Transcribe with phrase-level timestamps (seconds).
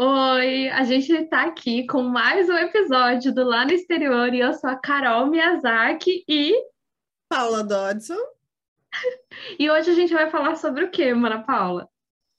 [0.00, 4.54] Oi, a gente está aqui com mais um episódio do Lá no Exterior e eu
[4.54, 6.54] sou a Carol Miyazaki e
[7.28, 8.14] Paula Dodson.
[9.58, 11.88] E hoje a gente vai falar sobre o quê, Mana Paula?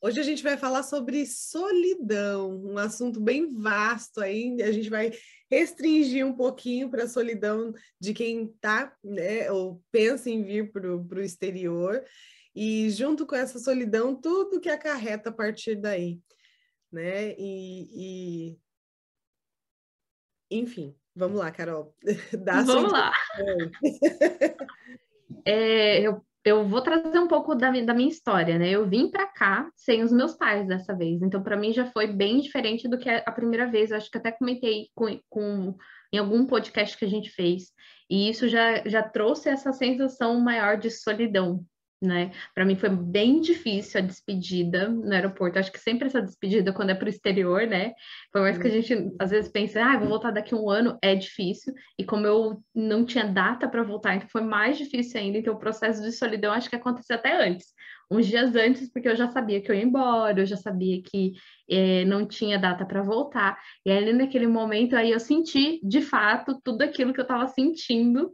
[0.01, 4.55] Hoje a gente vai falar sobre solidão, um assunto bem vasto aí.
[4.61, 5.11] A gente vai
[5.51, 10.95] restringir um pouquinho para a solidão de quem está, né, ou pensa em vir para
[10.95, 12.05] o exterior,
[12.55, 16.21] e junto com essa solidão, tudo que acarreta a partir daí
[16.91, 17.33] né?
[17.37, 18.59] E, e...
[20.51, 21.95] enfim, vamos lá, Carol.
[22.43, 23.11] Dá vamos lá.
[25.45, 28.69] é, eu, eu vou trazer um pouco da, da minha história, né?
[28.69, 32.07] Eu vim para cá sem os meus pais dessa vez, então para mim já foi
[32.07, 33.91] bem diferente do que a primeira vez.
[33.91, 35.75] Eu acho que até comentei com, com
[36.11, 37.71] em algum podcast que a gente fez.
[38.09, 41.63] E isso já, já trouxe essa sensação maior de solidão,
[42.01, 42.31] né?
[42.55, 45.59] Para mim foi bem difícil a despedida no aeroporto.
[45.59, 47.93] Acho que sempre essa despedida quando é para o exterior, né?
[48.31, 50.97] Por mais que a gente às vezes pense, ah, vou voltar daqui a um ano,
[51.01, 51.73] é difícil.
[51.97, 55.37] E como eu não tinha data para voltar, então foi mais difícil ainda.
[55.39, 57.67] Então o processo de solidão acho que aconteceu até antes,
[58.09, 61.33] uns dias antes, porque eu já sabia que eu ia embora, eu já sabia que
[61.69, 63.59] eh, não tinha data para voltar.
[63.85, 68.31] E ali naquele momento aí eu senti de fato tudo aquilo que eu estava sentindo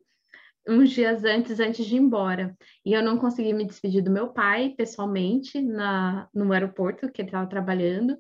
[0.68, 2.56] uns dias antes, antes de ir embora.
[2.86, 7.30] E eu não consegui me despedir do meu pai pessoalmente na, no aeroporto que ele
[7.30, 8.18] estava trabalhando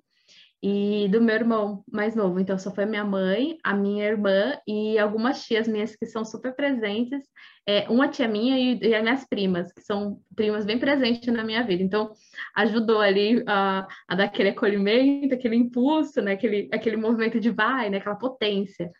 [0.68, 2.40] e do meu irmão mais novo.
[2.40, 6.56] Então, só foi minha mãe, a minha irmã e algumas tias minhas que são super
[6.56, 7.24] presentes.
[7.68, 11.44] É, uma tia minha e, e as minhas primas, que são primas bem presentes na
[11.44, 11.84] minha vida.
[11.84, 12.12] Então,
[12.56, 16.32] ajudou ali a, a dar aquele acolhimento, aquele impulso, né?
[16.34, 17.98] aquele, aquele movimento de vai, né?
[17.98, 18.92] aquela potência.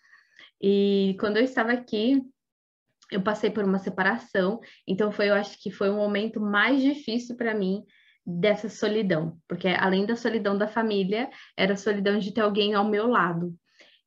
[0.62, 2.22] E quando eu estava aqui,
[3.16, 7.36] eu passei por uma separação, então foi, eu acho que foi o momento mais difícil
[7.36, 7.84] para mim
[8.26, 12.84] dessa solidão, porque além da solidão da família, era a solidão de ter alguém ao
[12.84, 13.56] meu lado.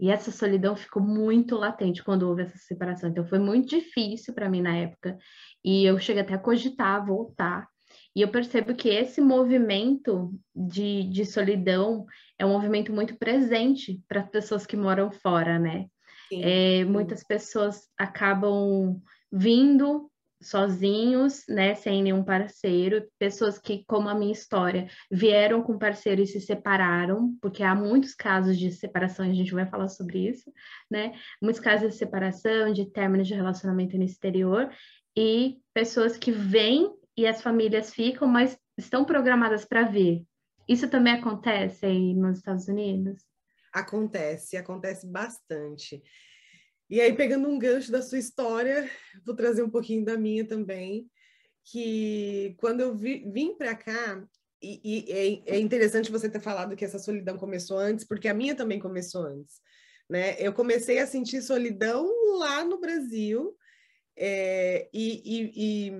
[0.00, 3.10] E essa solidão ficou muito latente quando houve essa separação.
[3.10, 5.18] Então foi muito difícil para mim na época.
[5.64, 7.66] E eu cheguei até a cogitar voltar.
[8.14, 12.06] E eu percebo que esse movimento de, de solidão
[12.38, 15.86] é um movimento muito presente para as pessoas que moram fora, né?
[16.32, 19.00] É, muitas pessoas acabam
[19.30, 26.22] vindo sozinhos, né, sem nenhum parceiro, pessoas que, como a minha história, vieram com parceiro
[26.22, 30.52] e se separaram, porque há muitos casos de separação, a gente vai falar sobre isso,
[30.90, 31.12] né,
[31.42, 34.70] muitos casos de separação, de término de relacionamento no exterior,
[35.16, 40.24] e pessoas que vêm e as famílias ficam, mas estão programadas para vir.
[40.68, 43.24] Isso também acontece aí nos Estados Unidos?
[43.72, 46.02] Acontece, acontece bastante.
[46.90, 48.90] E aí, pegando um gancho da sua história,
[49.24, 51.06] vou trazer um pouquinho da minha também,
[51.64, 54.26] que quando eu vi, vim para cá,
[54.62, 55.12] e, e
[55.46, 58.78] é, é, interessante você ter falado que essa solidão começou antes, porque a minha também
[58.78, 59.60] começou antes.
[60.08, 60.34] Né?
[60.40, 63.54] Eu comecei a sentir solidão lá no Brasil,
[64.16, 65.92] é, e, e, e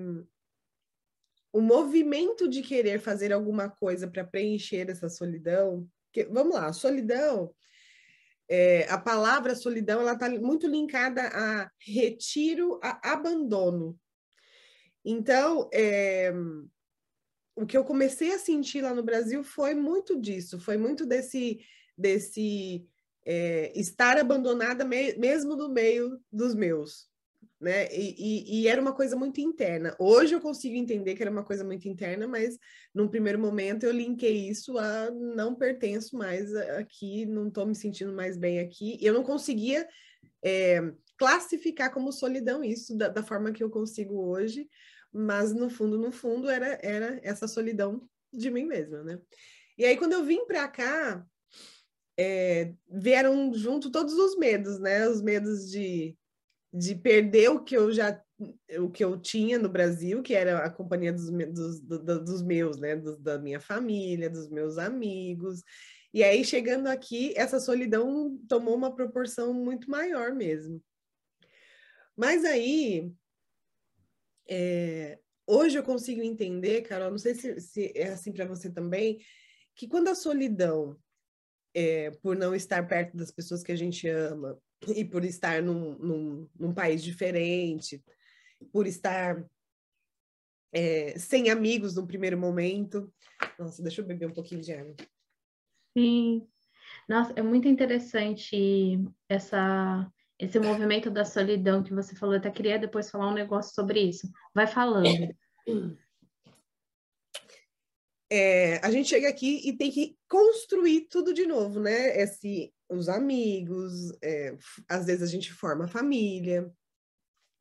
[1.53, 5.89] o movimento de querer fazer alguma coisa para preencher essa solidão,
[6.25, 7.55] que, vamos lá, solidão
[8.49, 13.99] é, a palavra solidão ela está muito linkada a retiro, a abandono.
[15.05, 16.33] Então, é,
[17.55, 21.61] o que eu comecei a sentir lá no Brasil foi muito disso, foi muito desse,
[21.97, 22.87] desse
[23.25, 27.08] é, estar abandonada me, mesmo no meio dos meus
[27.61, 27.89] né?
[27.93, 29.97] E, e, e, era uma coisa muito interna.
[29.99, 32.59] Hoje eu consigo entender que era uma coisa muito interna, mas
[32.95, 38.13] num primeiro momento eu linkei isso a não pertenço mais aqui, não estou me sentindo
[38.13, 38.97] mais bem aqui.
[39.03, 39.89] Eu não conseguia
[40.45, 40.81] é,
[41.17, 44.69] classificar como solidão isso da, da, forma que eu consigo hoje,
[45.13, 49.19] mas no fundo, no fundo, era, era essa solidão de mim mesma, né?
[49.77, 51.27] E aí, quando eu vim para cá,
[52.17, 55.09] é, vieram junto todos os medos, né?
[55.09, 56.17] Os medos de
[56.73, 58.23] de perder o que eu já
[58.79, 62.95] o que eu tinha no Brasil, que era a companhia dos, dos, dos meus, né,
[62.95, 65.61] dos, da minha família, dos meus amigos.
[66.15, 70.81] E aí, chegando aqui, essa solidão tomou uma proporção muito maior mesmo.
[72.17, 73.13] Mas aí,
[74.49, 79.19] é, hoje eu consigo entender, Carol, não sei se, se é assim para você também,
[79.75, 80.97] que quando a solidão,
[81.75, 85.97] é, por não estar perto das pessoas que a gente ama, e por estar num,
[85.99, 88.03] num, num país diferente,
[88.73, 89.45] por estar
[90.73, 93.13] é, sem amigos no primeiro momento.
[93.59, 94.95] Nossa, deixa eu beber um pouquinho de água.
[95.97, 96.47] Sim.
[97.09, 98.99] Nossa, é muito interessante
[99.29, 102.35] essa, esse movimento da solidão que você falou.
[102.35, 104.31] Eu até queria depois falar um negócio sobre isso.
[104.55, 105.35] Vai falando.
[108.31, 112.21] é, a gente chega aqui e tem que construir tudo de novo, né?
[112.21, 114.57] Esse, os amigos, é,
[114.89, 116.73] às vezes a gente forma família.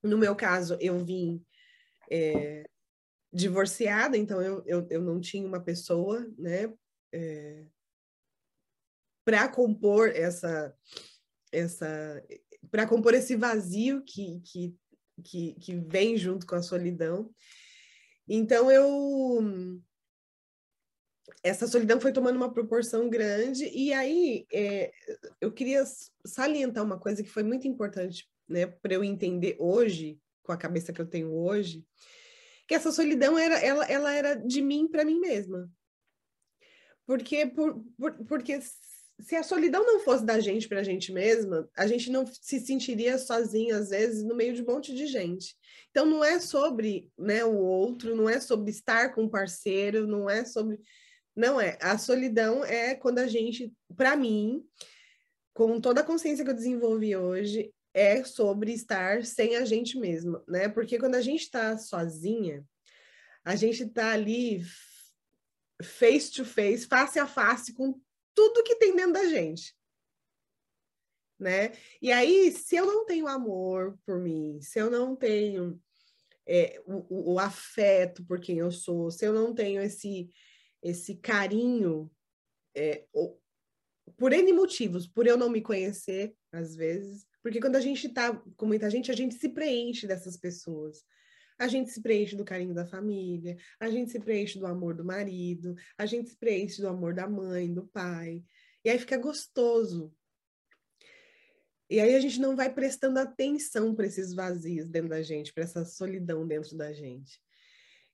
[0.04, 1.44] No meu caso, eu vim
[2.10, 2.70] é,
[3.34, 6.74] divorciada, então eu, eu, eu não tinha uma pessoa, né?
[7.14, 7.66] É,
[9.26, 10.74] para compor essa
[11.52, 12.24] essa
[12.72, 14.76] para compor esse vazio que, que,
[15.24, 17.34] que, que vem junto com a solidão.
[18.28, 19.82] Então eu
[21.44, 24.92] essa solidão foi tomando uma proporção grande, e aí é,
[25.42, 25.84] eu queria
[26.26, 30.94] salientar uma coisa que foi muito importante né, para eu entender hoje, com a cabeça
[30.94, 31.86] que eu tenho hoje,
[32.68, 35.70] que essa solidão era, ela, ela era de mim para mim mesma.
[37.06, 38.60] Porque, por, por, porque
[39.20, 42.60] se a solidão não fosse da gente para a gente mesma, a gente não se
[42.60, 45.56] sentiria sozinha, às vezes, no meio de um monte de gente.
[45.90, 50.30] Então, não é sobre né, o outro, não é sobre estar com um parceiro, não
[50.30, 50.80] é sobre
[51.38, 51.78] não é.
[51.80, 54.68] A solidão é quando a gente, para mim,
[55.54, 60.44] com toda a consciência que eu desenvolvi hoje, é sobre estar sem a gente mesma,
[60.48, 60.68] né?
[60.68, 62.66] Porque quando a gente está sozinha,
[63.46, 64.64] a gente está ali
[65.82, 68.00] face to face, face a face com
[68.34, 69.76] tudo que tem dentro da gente.
[71.40, 71.72] Né?
[72.02, 75.80] E aí, se eu não tenho amor por mim, se eu não tenho
[76.48, 80.32] é, o, o, afeto por quem eu sou, se eu não tenho esse
[80.82, 82.12] esse carinho
[82.76, 83.06] é,
[84.18, 88.36] por N motivos, por eu não me conhecer, às vezes, porque quando a gente está
[88.56, 91.04] com muita gente, a gente se preenche dessas pessoas.
[91.60, 95.04] A gente se preenche do carinho da família, a gente se preenche do amor do
[95.04, 98.44] marido, a gente se preenche do amor da mãe, do pai.
[98.86, 100.14] E aí fica gostoso.
[101.90, 105.64] E aí a gente não vai prestando atenção para esses vazios dentro da gente, para
[105.64, 107.42] essa solidão dentro da gente.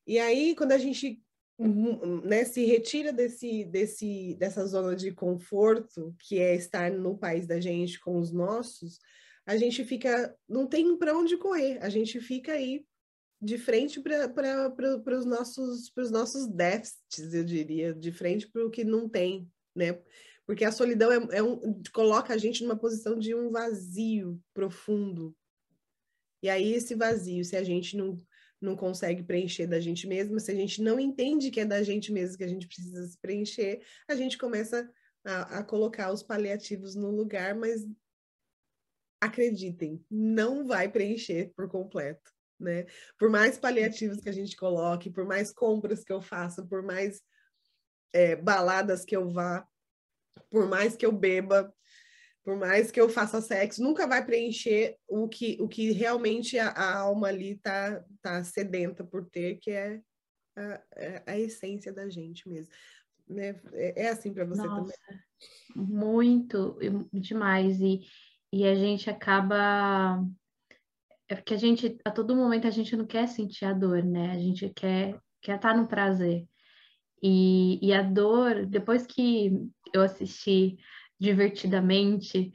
[0.05, 1.22] E aí, quando a gente
[1.59, 7.59] né, se retira desse, desse, dessa zona de conforto, que é estar no país da
[7.59, 8.99] gente com os nossos,
[9.45, 12.85] a gente fica, não tem para onde correr, a gente fica aí
[13.41, 19.09] de frente para os nossos, nossos déficits, eu diria, de frente para o que não
[19.09, 20.01] tem, né?
[20.45, 25.35] Porque a solidão é, é um, coloca a gente numa posição de um vazio profundo.
[26.41, 28.21] E aí, esse vazio, se a gente não
[28.63, 32.11] não consegue preencher da gente mesma, se a gente não entende que é da gente
[32.11, 34.89] mesmo que a gente precisa se preencher, a gente começa
[35.25, 37.85] a, a colocar os paliativos no lugar, mas
[39.21, 42.31] acreditem, não vai preencher por completo.
[42.59, 42.85] Né?
[43.17, 47.21] Por mais paliativos que a gente coloque, por mais compras que eu faça, por mais
[48.13, 49.67] é, baladas que eu vá,
[50.49, 51.73] por mais que eu beba,
[52.43, 56.69] por mais que eu faça sexo, nunca vai preencher o que, o que realmente a,
[56.69, 60.01] a alma ali tá, tá sedenta por ter, que é
[60.55, 62.73] a, é a essência da gente mesmo.
[63.27, 63.59] Né?
[63.71, 65.19] É, é assim para você Nossa, também?
[65.75, 66.77] Muito,
[67.13, 67.79] demais.
[67.79, 68.01] E,
[68.51, 70.21] e a gente acaba.
[71.29, 74.31] É porque a gente, a todo momento, a gente não quer sentir a dor, né?
[74.31, 76.45] A gente quer, quer estar tá no prazer.
[77.21, 79.49] E, e a dor, depois que
[79.93, 80.77] eu assisti
[81.23, 82.51] divertidamente.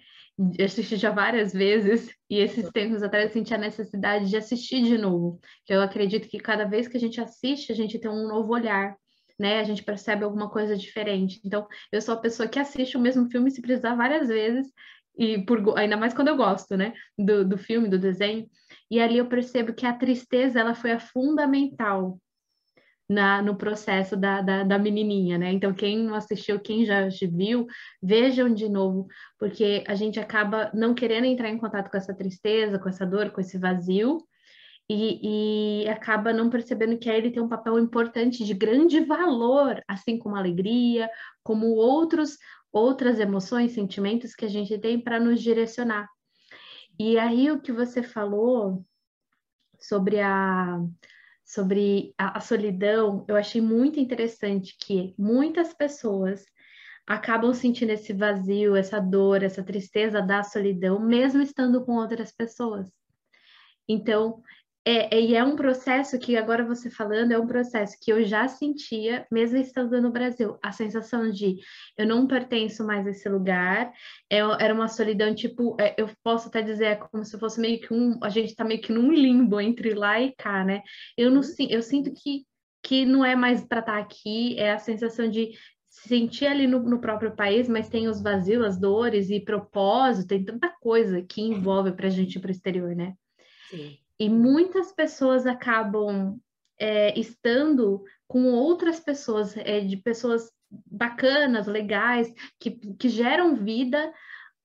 [0.62, 4.96] Assisti já várias vezes e esses tempos atrás eu senti a necessidade de assistir de
[4.96, 5.40] novo.
[5.64, 8.52] Que eu acredito que cada vez que a gente assiste, a gente tem um novo
[8.52, 8.94] olhar,
[9.38, 9.58] né?
[9.58, 11.40] A gente percebe alguma coisa diferente.
[11.44, 14.68] Então, eu sou a pessoa que assiste o mesmo filme se precisar várias vezes
[15.16, 18.48] e por, ainda mais quando eu gosto, né, do, do filme, do desenho.
[18.88, 22.20] E ali eu percebo que a tristeza ela foi a fundamental
[23.08, 25.52] na, no processo da, da, da, menininha, né?
[25.52, 27.66] Então, quem não assistiu, quem já viu,
[28.02, 29.06] vejam de novo,
[29.38, 33.30] porque a gente acaba não querendo entrar em contato com essa tristeza, com essa dor,
[33.30, 34.18] com esse vazio,
[34.90, 40.18] e, e acaba não percebendo que ele tem um papel importante de grande valor, assim
[40.18, 41.08] como a alegria,
[41.42, 42.36] como outros
[42.72, 46.08] outras emoções, sentimentos que a gente tem para nos direcionar.
[46.98, 48.84] E aí o que você falou
[49.78, 50.78] sobre a
[51.48, 56.44] sobre a, a solidão, eu achei muito interessante que muitas pessoas
[57.06, 62.92] acabam sentindo esse vazio, essa dor, essa tristeza da solidão, mesmo estando com outras pessoas.
[63.88, 64.42] Então,
[64.90, 68.48] é, e é um processo que, agora você falando, é um processo que eu já
[68.48, 70.56] sentia, mesmo estando no Brasil.
[70.62, 71.56] A sensação de
[71.94, 73.92] eu não pertenço mais a esse lugar,
[74.30, 77.78] é, era uma solidão, tipo, é, eu posso até dizer, é como se fosse meio
[77.78, 78.18] que um.
[78.22, 80.82] A gente tá meio que num limbo entre lá e cá, né?
[81.18, 82.46] Eu, não, eu sinto que,
[82.82, 85.50] que não é mais para estar tá aqui, é a sensação de
[85.90, 90.42] sentir ali no, no, próprio país, mas tem os vazios, as dores e propósito, tem
[90.42, 93.12] tanta coisa que envolve para a gente ir para o exterior, né?
[93.68, 93.98] Sim.
[94.18, 96.38] E muitas pessoas acabam
[96.78, 100.50] é, estando com outras pessoas, é, de pessoas
[100.86, 104.12] bacanas, legais, que, que geram vida,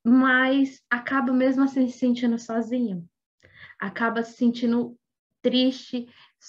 [0.04, 3.08] mas acaba mesmo assim se sentindo sozinho,
[3.80, 4.98] acaba se sentindo
[5.42, 6.08] triste,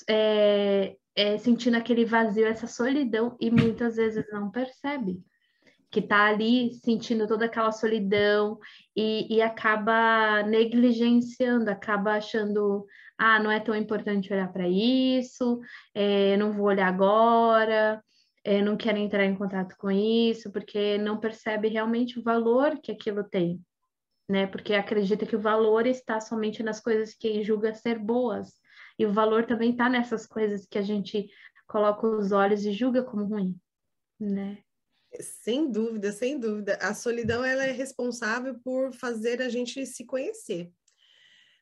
[0.09, 5.23] é, é, sentindo aquele vazio, essa solidão, e muitas vezes não percebe
[5.95, 8.59] que está ali sentindo toda aquela solidão
[8.97, 12.85] e, e, acaba negligenciando, acaba achando,
[13.17, 15.61] ah, não é tão importante olhar para isso,
[15.95, 18.03] é, não vou olhar agora,
[18.43, 22.91] é, não quero entrar em contato com isso, porque não percebe realmente o valor que
[22.91, 23.61] aquilo tem,
[24.29, 24.49] né?
[24.49, 28.49] Porque acredita que o valor está somente nas coisas que julga ser boas,
[28.99, 31.29] e o valor também está nessas coisas que a gente
[31.69, 33.57] coloca os olhos e julga como ruim,
[34.19, 34.64] né?
[35.21, 36.77] Sem dúvida, sem dúvida.
[36.81, 40.73] A solidão ela é responsável por fazer a gente se conhecer.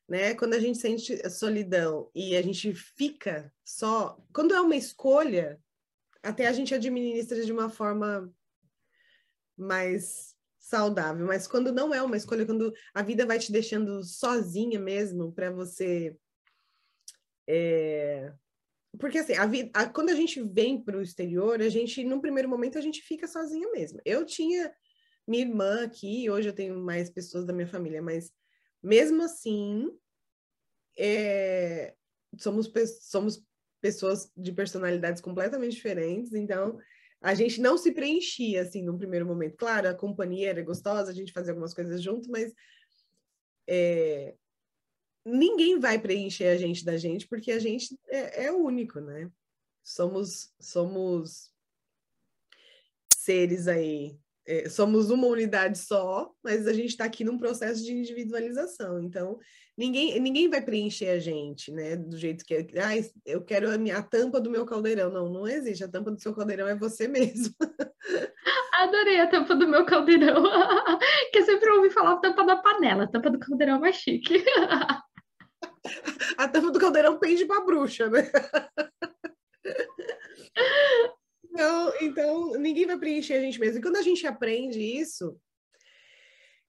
[0.09, 0.35] Né?
[0.35, 5.61] Quando a gente sente solidão e a gente fica só, quando é uma escolha,
[6.23, 8.33] até a gente administra de uma forma
[9.57, 14.79] mais saudável, mas quando não é uma escolha, quando a vida vai te deixando sozinha
[14.79, 16.17] mesmo para você
[17.47, 18.33] é,
[18.99, 22.49] porque assim, a vida, quando a gente vem para o exterior, a gente, num primeiro
[22.49, 24.01] momento, a gente fica sozinha mesmo.
[24.05, 24.73] Eu tinha
[25.27, 28.31] minha irmã aqui, hoje eu tenho mais pessoas da minha família, mas
[28.83, 29.89] mesmo assim,
[30.99, 31.95] é,
[32.39, 32.71] somos,
[33.01, 33.43] somos
[33.81, 36.79] pessoas de personalidades completamente diferentes, então
[37.21, 39.57] a gente não se preenchia assim num primeiro momento.
[39.57, 42.53] Claro, a companhia era gostosa, a gente fazia algumas coisas junto, mas
[43.67, 44.35] é,
[45.25, 49.31] ninguém vai preencher a gente da gente, porque a gente é, é único, né?
[49.83, 51.51] Somos, somos
[53.15, 57.93] seres aí, é, somos uma unidade só, mas a gente está aqui num processo de
[57.93, 59.01] individualização.
[59.01, 59.39] Então,
[59.77, 61.97] ninguém, ninguém vai preencher a gente, né?
[61.97, 65.11] Do jeito que ah, eu quero a, minha, a tampa do meu caldeirão.
[65.11, 65.85] Não, não existe.
[65.85, 67.55] A tampa do seu caldeirão é você mesmo.
[68.75, 70.43] Adorei a tampa do meu caldeirão.
[71.31, 73.11] que eu sempre ouvi falar tampa da panela.
[73.11, 74.45] Tampa do caldeirão é mais chique.
[76.37, 78.31] a tampa do caldeirão pende para bruxa, né?
[81.45, 83.79] Então, então, ninguém vai preencher a gente mesmo.
[83.79, 85.39] E quando a gente aprende isso,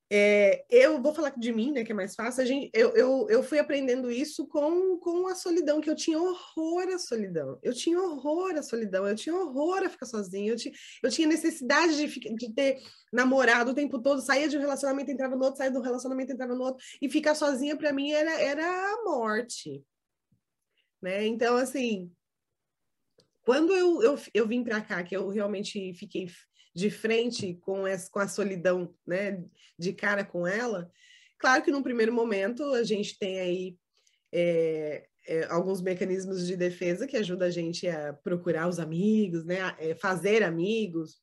[0.10, 2.46] é, eu vou falar de mim, né, que é mais fácil.
[2.46, 6.88] Gente, eu, eu, eu fui aprendendo isso com, com a solidão, que eu tinha horror
[6.94, 7.58] à solidão.
[7.64, 11.28] Eu tinha horror à solidão, eu tinha horror a ficar sozinha, eu tinha, eu tinha
[11.28, 12.82] necessidade de, de ter
[13.12, 16.56] namorado o tempo todo, saía de um relacionamento, entrava no outro, saía do relacionamento, entrava
[16.56, 19.84] no outro, e ficar sozinha para mim era, era a morte.
[21.02, 21.26] Né?
[21.26, 22.12] Então, assim,
[23.44, 26.28] quando eu, eu, eu vim para cá, que eu realmente fiquei
[26.76, 29.44] de frente com, essa, com a solidão, né,
[29.78, 30.90] de cara com ela,
[31.38, 33.78] claro que num primeiro momento a gente tem aí
[34.32, 39.62] é, é, alguns mecanismos de defesa que ajudam a gente a procurar os amigos, né,
[39.62, 41.22] a, é, fazer amigos.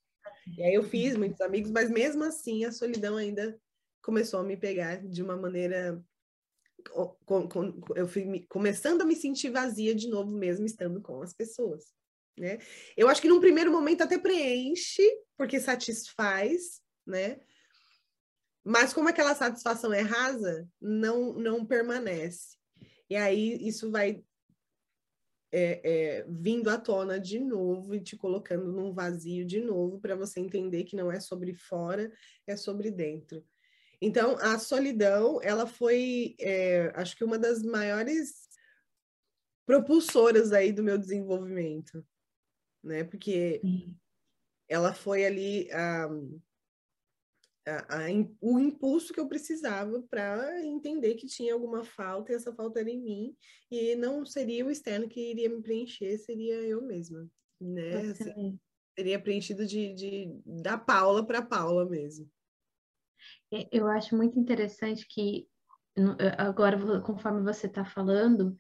[0.57, 3.59] E aí eu fiz muitos amigos, mas mesmo assim a solidão ainda
[4.03, 6.03] começou a me pegar de uma maneira
[7.95, 11.93] eu fui começando a me sentir vazia de novo mesmo estando com as pessoas.
[12.41, 12.59] Né?
[12.97, 15.07] Eu acho que num primeiro momento até preenche,
[15.37, 17.39] porque satisfaz, né?
[18.65, 22.57] Mas como aquela satisfação é rasa, não, não permanece.
[23.11, 24.25] E aí isso vai
[25.53, 30.17] é, é, vindo à tona de novo e te colocando num vazio de novo para
[30.17, 32.11] você entender que não é sobre fora,
[32.47, 33.45] é sobre dentro.
[34.01, 38.49] Então, a solidão, ela foi, é, acho que uma das maiores
[39.67, 42.03] propulsoras aí do meu desenvolvimento,
[42.83, 43.05] né?
[43.05, 43.97] Porque Sim.
[44.69, 46.07] ela foi ali a,
[47.67, 48.07] a, a,
[48.41, 52.91] o impulso que eu precisava para entender que tinha alguma falta e essa falta era
[52.91, 53.37] em mim
[53.71, 57.29] e não seria o externo que iria me preencher, seria eu mesma,
[57.61, 58.11] né?
[58.11, 58.59] Assim,
[58.99, 62.31] seria preenchido de, de da Paula para Paula mesmo.
[63.53, 65.49] É, eu acho muito interessante que
[66.39, 68.57] agora, conforme você está falando,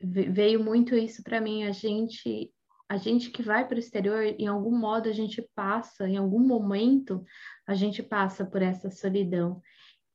[0.00, 1.64] veio muito isso para mim.
[1.64, 2.52] A gente
[2.88, 6.40] a gente que vai para o exterior, em algum modo a gente passa, em algum
[6.40, 7.24] momento,
[7.66, 9.60] a gente passa por essa solidão.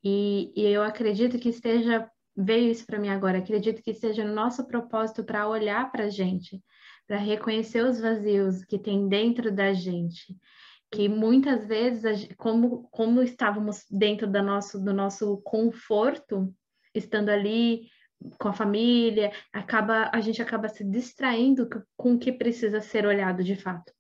[0.04, 4.34] E, e eu acredito que esteja, veio isso para mim agora, acredito que esteja no
[4.34, 6.62] nosso propósito para olhar para a gente,
[7.08, 10.38] para reconhecer os vazios que tem dentro da gente.
[10.92, 16.54] Que muitas vezes, como, como estávamos dentro do nosso, do nosso conforto,
[16.96, 17.90] estando ali
[18.38, 23.44] com a família, acaba a gente acaba se distraindo com o que precisa ser olhado
[23.44, 23.92] de fato.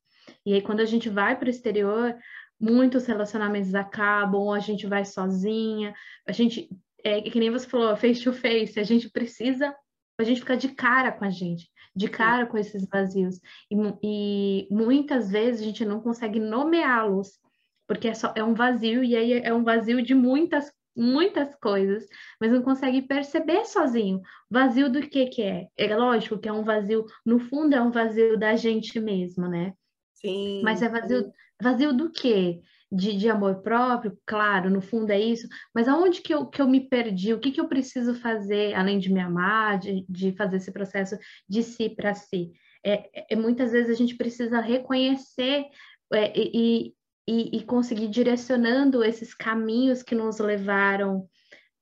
[0.45, 2.15] E aí quando a gente vai para o exterior,
[2.59, 5.93] muitos relacionamentos acabam, a gente vai sozinha,
[6.27, 6.69] a gente
[7.03, 9.73] é que nem você falou, face to face, a gente precisa
[10.21, 13.39] a gente fica de cara com a gente, de cara com esses vazios.
[13.71, 17.39] E, e muitas vezes a gente não consegue nomeá-los,
[17.88, 22.06] porque é, só, é um vazio, e aí é um vazio de muitas muitas coisas,
[22.39, 24.22] mas não consegue perceber sozinho.
[24.50, 25.68] Vazio do que que é?
[25.77, 29.74] É lógico que é um vazio, no fundo é um vazio da gente mesmo, né?
[30.13, 30.62] Sim.
[30.63, 32.62] Mas é vazio, vazio do quê?
[32.91, 36.68] De, de amor próprio, claro, no fundo é isso, mas aonde que eu, que eu
[36.68, 37.32] me perdi?
[37.34, 41.15] O que, que eu preciso fazer, além de me amar, de, de fazer esse processo
[41.48, 42.51] de si para si?
[42.84, 45.65] É, é, muitas vezes a gente precisa reconhecer
[46.13, 46.96] é, e,
[47.29, 51.29] e, e conseguir direcionando esses caminhos que nos levaram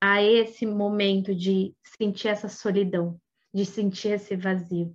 [0.02, 3.18] a esse momento de sentir essa solidão,
[3.54, 4.94] de sentir esse vazio,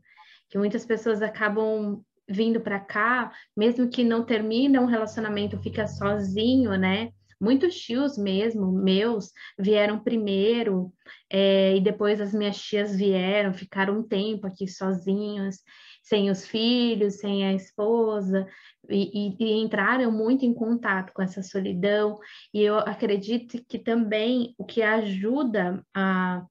[0.51, 6.77] que muitas pessoas acabam vindo para cá, mesmo que não termine um relacionamento, fica sozinho,
[6.77, 7.11] né?
[7.41, 10.93] Muitos tios mesmo, meus, vieram primeiro,
[11.31, 15.57] é, e depois as minhas tias vieram, ficaram um tempo aqui sozinhos,
[16.03, 18.47] sem os filhos, sem a esposa,
[18.89, 22.19] e, e, entraram muito em contato com essa solidão.
[22.53, 26.45] E eu acredito que também o que ajuda a,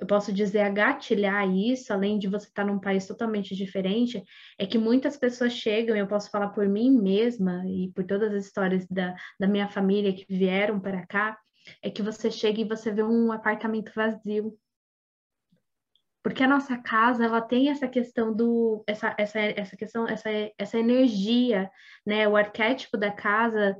[0.00, 4.22] eu posso dizer, a gatilhar isso, além de você estar num país totalmente diferente,
[4.58, 8.46] é que muitas pessoas chegam, eu posso falar por mim mesma e por todas as
[8.46, 11.38] histórias da, da minha família que vieram para cá,
[11.82, 14.58] é que você chega e você vê um apartamento vazio
[16.24, 20.78] porque a nossa casa ela tem essa questão do essa, essa, essa questão essa, essa
[20.78, 21.70] energia
[22.04, 23.76] né o arquétipo da casa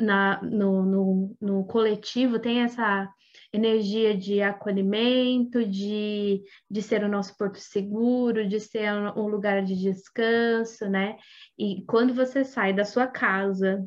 [0.00, 3.12] na, no, no, no coletivo tem essa
[3.52, 9.74] energia de acolhimento, de, de ser o nosso porto seguro, de ser um lugar de
[9.74, 11.16] descanso, né?
[11.58, 13.84] E quando você sai da sua casa,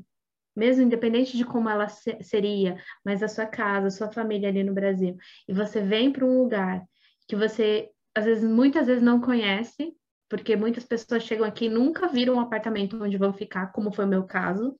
[0.56, 4.74] mesmo independente de como ela seria, mas a sua casa, a sua família ali no
[4.74, 5.16] Brasil,
[5.48, 6.84] e você vem para um lugar
[7.28, 9.94] que você às vezes muitas vezes não conhece,
[10.30, 14.06] porque muitas pessoas chegam aqui e nunca viram um apartamento onde vão ficar, como foi
[14.06, 14.78] o meu caso.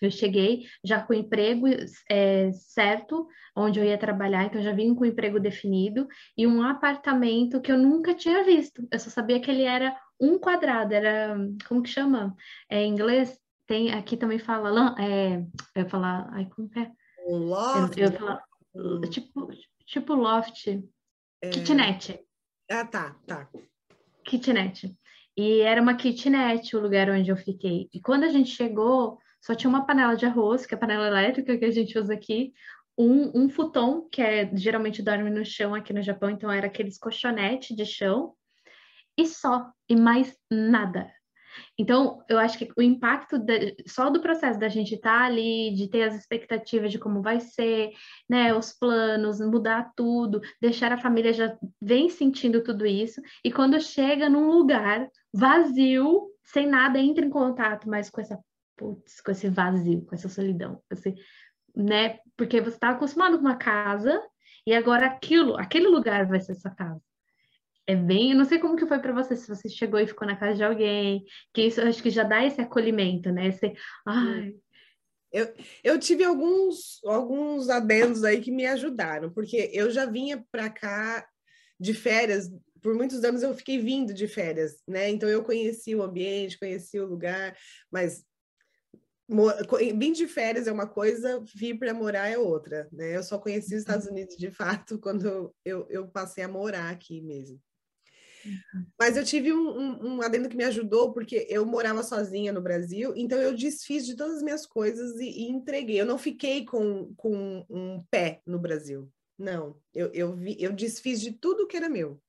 [0.00, 1.66] Eu cheguei já com o emprego
[2.08, 6.62] é, certo, onde eu ia trabalhar, então já vim com o emprego definido e um
[6.62, 8.86] apartamento que eu nunca tinha visto.
[8.90, 11.36] Eu só sabia que ele era um quadrado, era
[11.68, 12.34] como que chama?
[12.68, 15.36] É, em inglês tem aqui também fala, é,
[15.76, 16.90] eu ia falar, ai como é?
[17.28, 17.98] Um loft.
[17.98, 18.42] Eu, eu falar,
[19.10, 19.48] tipo,
[19.86, 20.66] tipo loft.
[21.42, 21.50] É...
[21.50, 22.20] Kitnet.
[22.70, 23.48] Ah, tá, tá.
[24.24, 24.94] Kitnet.
[25.36, 27.88] E era uma kitnet o lugar onde eu fiquei.
[27.92, 31.06] E quando a gente chegou, só tinha uma panela de arroz, que é a panela
[31.06, 32.52] elétrica que a gente usa aqui,
[32.98, 36.98] um, um futon, que é geralmente dorme no chão aqui no Japão, então era aqueles
[36.98, 38.34] colchonetes de chão,
[39.16, 41.10] e só, e mais nada.
[41.78, 45.72] Então, eu acho que o impacto de, só do processo da gente estar tá ali,
[45.74, 47.90] de ter as expectativas de como vai ser,
[48.28, 53.80] né, os planos, mudar tudo, deixar a família já vem sentindo tudo isso, e quando
[53.80, 58.38] chega num lugar vazio, sem nada, entra em contato mais com essa
[58.76, 61.14] putz, com esse vazio, com essa solidão, com esse,
[61.76, 62.18] né?
[62.36, 64.20] Porque você está acostumado com uma casa
[64.66, 67.00] e agora aquilo, aquele lugar vai ser sua casa
[67.90, 70.26] é bem, eu não sei como que foi para você, se você chegou e ficou
[70.26, 73.48] na casa de alguém, que isso acho que já dá esse acolhimento, né?
[73.48, 73.72] Esse,
[74.06, 74.54] ai,
[75.32, 80.70] eu, eu tive alguns, alguns adendos aí que me ajudaram, porque eu já vinha para
[80.70, 81.26] cá
[81.80, 82.48] de férias,
[82.80, 85.10] por muitos anos eu fiquei vindo de férias, né?
[85.10, 87.56] Então eu conheci o ambiente, conheci o lugar,
[87.90, 88.24] mas
[89.96, 93.16] Vim de férias é uma coisa, vir para morar é outra, né?
[93.16, 97.20] Eu só conheci os Estados Unidos de fato quando eu, eu passei a morar aqui
[97.20, 97.60] mesmo.
[98.98, 102.60] Mas eu tive um, um, um, adendo que me ajudou, porque eu morava sozinha no
[102.60, 106.00] Brasil, então eu desfiz de todas as minhas coisas e, e entreguei.
[106.00, 109.10] Eu não fiquei com, com um pé no Brasil.
[109.38, 112.20] Não, eu, eu, vi, eu desfiz de tudo que era meu.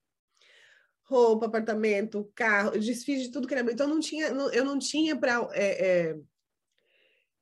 [1.04, 3.74] Roupa, apartamento, carro, eu desfiz de tudo que era meu.
[3.74, 5.46] Então não tinha, eu não tinha para.
[5.52, 6.18] É, é,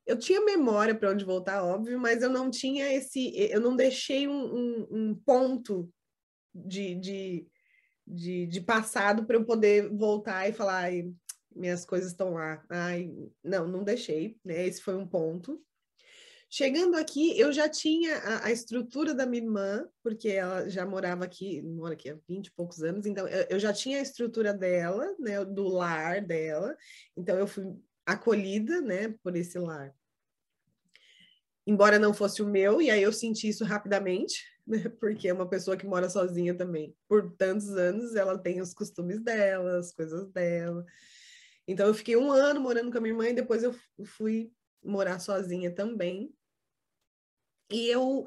[0.07, 3.33] eu tinha memória para onde voltar, óbvio, mas eu não tinha esse.
[3.37, 5.89] Eu não deixei um, um ponto
[6.53, 7.47] de, de
[8.11, 11.13] de, de passado para eu poder voltar e falar, ai,
[11.55, 12.65] minhas coisas estão lá.
[12.69, 13.11] Ai,
[13.43, 14.67] não, não deixei, né?
[14.67, 15.63] Esse foi um ponto.
[16.53, 21.25] Chegando aqui, eu já tinha a, a, estrutura da minha irmã, porque ela já morava
[21.25, 24.53] aqui, mora aqui há 20 e poucos anos, então eu, eu já tinha a estrutura
[24.53, 26.77] dela, né, do lar dela,
[27.17, 27.73] então eu fui
[28.05, 29.95] acolhida, né, por esse lar.
[31.65, 34.79] Embora não fosse o meu, e aí eu senti isso rapidamente, né?
[35.01, 36.97] Porque é uma pessoa que mora sozinha também.
[37.09, 40.85] Por tantos anos, ela tem os costumes dela, as coisas dela.
[41.67, 44.53] Então, eu fiquei um ano morando com a minha mãe, depois eu fui
[44.83, 46.33] morar sozinha também.
[47.71, 48.27] E eu,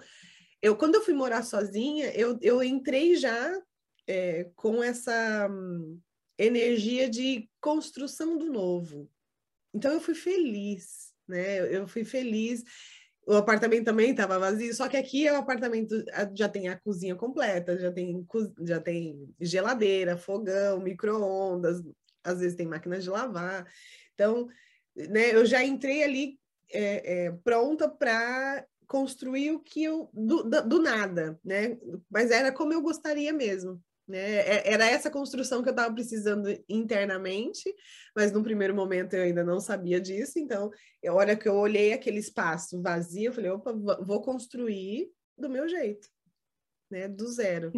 [0.61, 3.61] eu quando eu fui morar sozinha, eu, eu entrei já
[4.07, 5.49] é, com essa
[6.37, 9.09] energia de construção do novo.
[9.73, 11.75] Então eu fui feliz, né?
[11.75, 12.63] Eu fui feliz.
[13.25, 16.03] O apartamento também estava vazio, só que aqui o apartamento
[16.35, 18.27] já tem a cozinha completa, já tem,
[18.61, 21.81] já tem geladeira, fogão, micro-ondas,
[22.23, 23.65] às vezes tem máquina de lavar.
[24.13, 24.47] Então,
[24.95, 26.39] né, eu já entrei ali
[26.71, 31.77] é, é, pronta para construir o que eu do, do, nada, né?
[32.09, 33.81] Mas era como eu gostaria mesmo.
[34.07, 34.17] Né?
[34.17, 37.73] É, era essa construção que eu estava precisando internamente,
[38.15, 40.39] mas no primeiro momento eu ainda não sabia disso.
[40.39, 40.69] Então,
[41.05, 45.67] a hora que eu olhei aquele espaço vazio, eu falei: opa, vou construir do meu
[45.67, 46.07] jeito,
[46.91, 47.07] né?
[47.07, 47.71] do zero.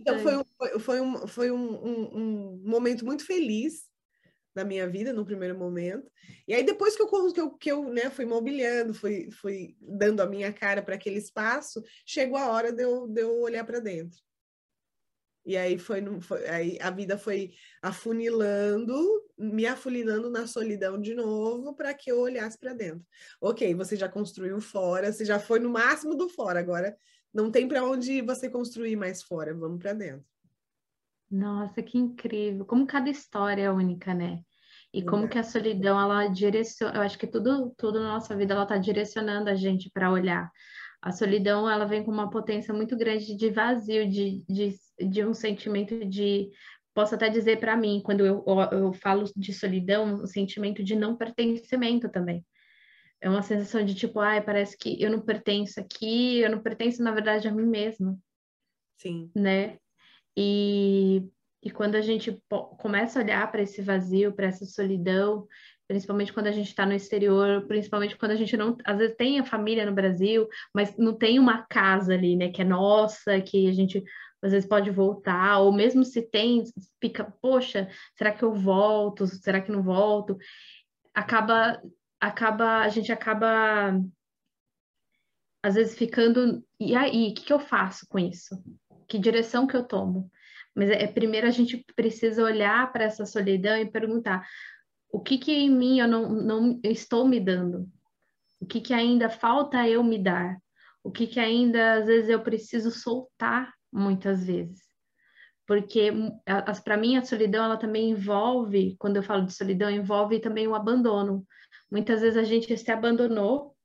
[0.00, 3.84] Então, foi um, foi um, foi um, um, um momento muito feliz
[4.56, 6.10] da minha vida no primeiro momento.
[6.48, 10.22] E aí depois que eu que eu, que eu né, fui mobiliando, fui, fui dando
[10.22, 13.80] a minha cara para aquele espaço, chegou a hora de eu, de eu olhar para
[13.80, 14.18] dentro.
[15.46, 18.92] E aí foi, foi, aí a vida foi afunilando,
[19.38, 23.06] me afunilando na solidão de novo para que eu olhasse para dentro.
[23.40, 26.96] OK, você já construiu fora, você já foi no máximo do fora, agora
[27.32, 30.26] não tem para onde você construir mais fora, vamos para dentro.
[31.30, 32.64] Nossa, que incrível!
[32.64, 34.40] Como cada história é única, né?
[34.92, 38.54] E como que a solidão ela direciona, eu acho que tudo tudo na nossa vida
[38.54, 40.50] ela está direcionando a gente para olhar
[41.00, 44.74] a solidão ela vem com uma potência muito grande de vazio, de, de,
[45.08, 46.50] de um sentimento de.
[46.94, 51.16] Posso até dizer para mim, quando eu, eu falo de solidão, um sentimento de não
[51.16, 52.44] pertencimento também.
[53.20, 57.02] É uma sensação de tipo, ai, parece que eu não pertenço aqui, eu não pertenço,
[57.02, 58.18] na verdade, a mim mesma.
[58.98, 59.30] Sim.
[59.34, 59.78] Né?
[60.36, 61.22] E,
[61.62, 62.42] e quando a gente
[62.78, 65.46] começa a olhar para esse vazio, para essa solidão,
[65.88, 69.38] principalmente quando a gente está no exterior, principalmente quando a gente não, às vezes tem
[69.38, 73.68] a família no Brasil, mas não tem uma casa ali, né, que é nossa, que
[73.68, 74.02] a gente
[74.42, 76.62] às vezes pode voltar, ou mesmo se tem,
[77.00, 79.26] fica, poxa, será que eu volto?
[79.26, 80.36] Será que não volto?
[81.14, 81.80] Acaba,
[82.20, 83.98] acaba, a gente acaba
[85.62, 88.62] às vezes ficando, e aí, o que, que eu faço com isso?
[89.08, 90.30] Que direção que eu tomo?
[90.76, 94.46] Mas é, primeiro a gente precisa olhar para essa solidão e perguntar:
[95.10, 97.88] o que que em mim eu não, não estou me dando?
[98.60, 100.58] O que que ainda falta eu me dar?
[101.02, 104.80] O que que ainda às vezes eu preciso soltar muitas vezes?
[105.66, 106.12] Porque
[106.84, 110.74] para mim a solidão ela também envolve, quando eu falo de solidão, envolve também o
[110.74, 111.46] abandono.
[111.90, 113.75] Muitas vezes a gente se abandonou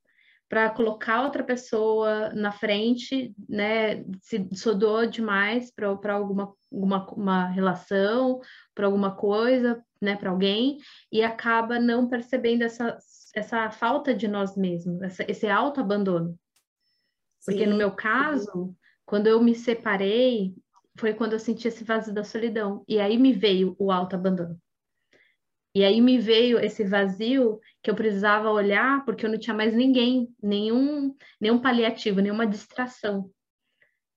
[0.52, 4.04] para colocar outra pessoa na frente, né?
[4.22, 8.42] Se sodou demais para alguma uma, uma relação,
[8.76, 12.98] para alguma coisa, né, para alguém, e acaba não percebendo essa,
[13.34, 16.38] essa falta de nós mesmos, essa, esse autoabandono.
[17.46, 17.70] Porque Sim.
[17.70, 20.54] no meu caso, quando eu me separei,
[20.98, 22.84] foi quando eu senti esse vazio da solidão.
[22.90, 24.60] E aí me veio o autoabandono.
[25.74, 29.74] E aí me veio esse vazio que eu precisava olhar porque eu não tinha mais
[29.74, 33.32] ninguém, nenhum, nenhum paliativo, nenhuma distração.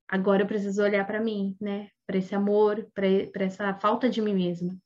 [0.08, 1.88] Agora eu preciso olhar para mim, né?
[2.06, 4.76] Para esse amor, para essa falta de mim mesma.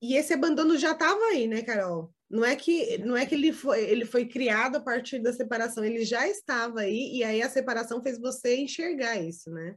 [0.00, 2.14] E esse abandono já estava aí, né, Carol?
[2.30, 5.82] Não é que não é que ele foi ele foi criado a partir da separação,
[5.82, 9.74] ele já estava aí e aí a separação fez você enxergar isso, né?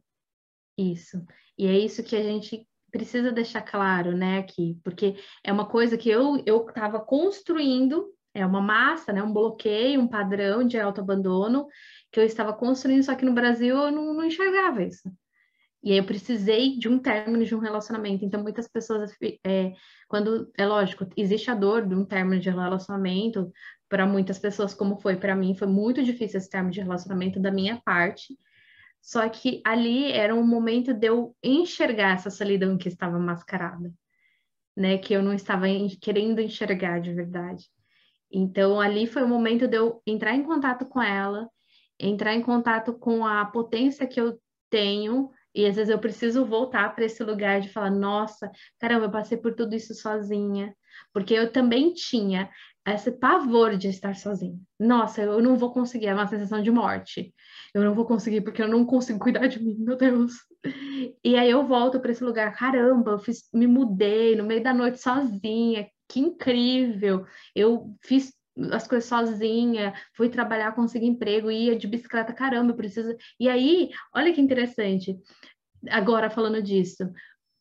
[0.77, 1.25] Isso.
[1.57, 5.97] E é isso que a gente precisa deixar claro, né, aqui, porque é uma coisa
[5.97, 11.67] que eu eu estava construindo, é uma massa, né, um bloqueio, um padrão de autoabandono
[12.11, 15.09] que eu estava construindo, só que no Brasil eu não, não enxergava isso.
[15.83, 18.23] E aí eu precisei de um término de um relacionamento.
[18.23, 19.73] Então, muitas pessoas, é,
[20.07, 23.51] quando, é lógico, existe a dor de um término de relacionamento,
[23.89, 27.51] para muitas pessoas, como foi para mim, foi muito difícil esse término de relacionamento da
[27.51, 28.37] minha parte.
[29.01, 33.91] Só que ali era um momento de eu enxergar essa solidão que estava mascarada,
[34.77, 34.97] né?
[34.97, 35.65] Que eu não estava
[35.99, 37.65] querendo enxergar de verdade.
[38.31, 41.49] Então, ali foi o momento de eu entrar em contato com ela,
[41.99, 46.95] entrar em contato com a potência que eu tenho e às vezes eu preciso voltar
[46.95, 50.75] para esse lugar de falar: nossa, caramba, eu passei por tudo isso sozinha.
[51.13, 52.49] Porque eu também tinha
[52.85, 54.57] esse pavor de estar sozinha.
[54.79, 57.33] Nossa, eu não vou conseguir, é uma sensação de morte.
[57.73, 60.33] Eu não vou conseguir porque eu não consigo cuidar de mim, meu Deus.
[61.23, 64.73] E aí eu volto para esse lugar, caramba, eu fiz, me mudei no meio da
[64.73, 67.25] noite sozinha, que incrível.
[67.55, 68.33] Eu fiz
[68.71, 73.15] as coisas sozinha, fui trabalhar, consegui emprego, ia de bicicleta, caramba, eu preciso.
[73.39, 75.17] E aí, olha que interessante,
[75.89, 77.09] agora falando disso,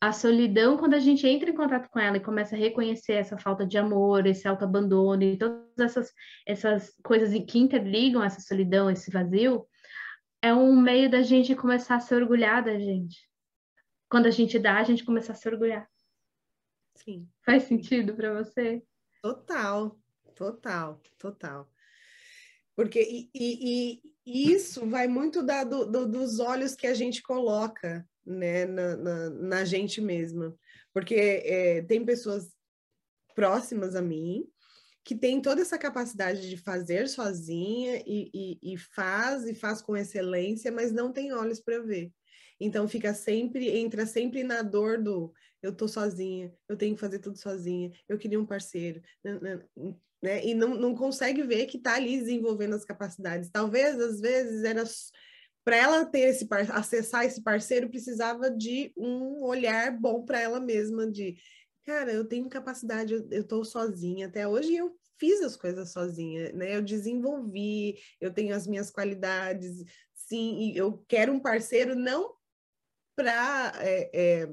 [0.01, 3.37] a solidão, quando a gente entra em contato com ela e começa a reconhecer essa
[3.37, 6.13] falta de amor, esse autoabandono e todas essas,
[6.47, 9.67] essas coisas que interligam essa solidão, esse vazio,
[10.41, 13.29] é um meio da gente começar a se orgulhar da gente.
[14.09, 15.87] Quando a gente dá, a gente começar a se orgulhar.
[16.97, 17.29] Sim.
[17.45, 18.83] Faz sentido para você?
[19.23, 20.01] Total,
[20.35, 21.71] total, total.
[22.75, 27.23] Porque e, e, e isso vai muito da, do, do, dos olhos que a gente
[27.23, 30.54] coloca né, na, na, na gente mesma.
[30.92, 32.52] Porque é, tem pessoas
[33.35, 34.44] próximas a mim
[35.04, 39.96] que tem toda essa capacidade de fazer sozinha e, e, e faz e faz com
[39.96, 42.12] excelência, mas não tem olhos para ver.
[42.61, 47.18] Então fica sempre, entra sempre na dor do eu tô sozinha, eu tenho que fazer
[47.18, 49.38] tudo sozinha, eu queria um parceiro, né?
[49.40, 49.64] né,
[50.22, 53.50] né e não, não consegue ver que está ali desenvolvendo as capacidades.
[53.50, 54.85] Talvez, às vezes, era
[55.64, 61.11] para ela ter esse acessar esse parceiro, precisava de um olhar bom para ela mesma,
[61.11, 61.37] de
[61.85, 66.51] cara, eu tenho capacidade, eu, eu tô sozinha até hoje eu fiz as coisas sozinha,
[66.53, 66.75] né?
[66.75, 72.35] Eu desenvolvi, eu tenho as minhas qualidades, sim, e eu quero um parceiro não
[73.14, 74.49] para é, é,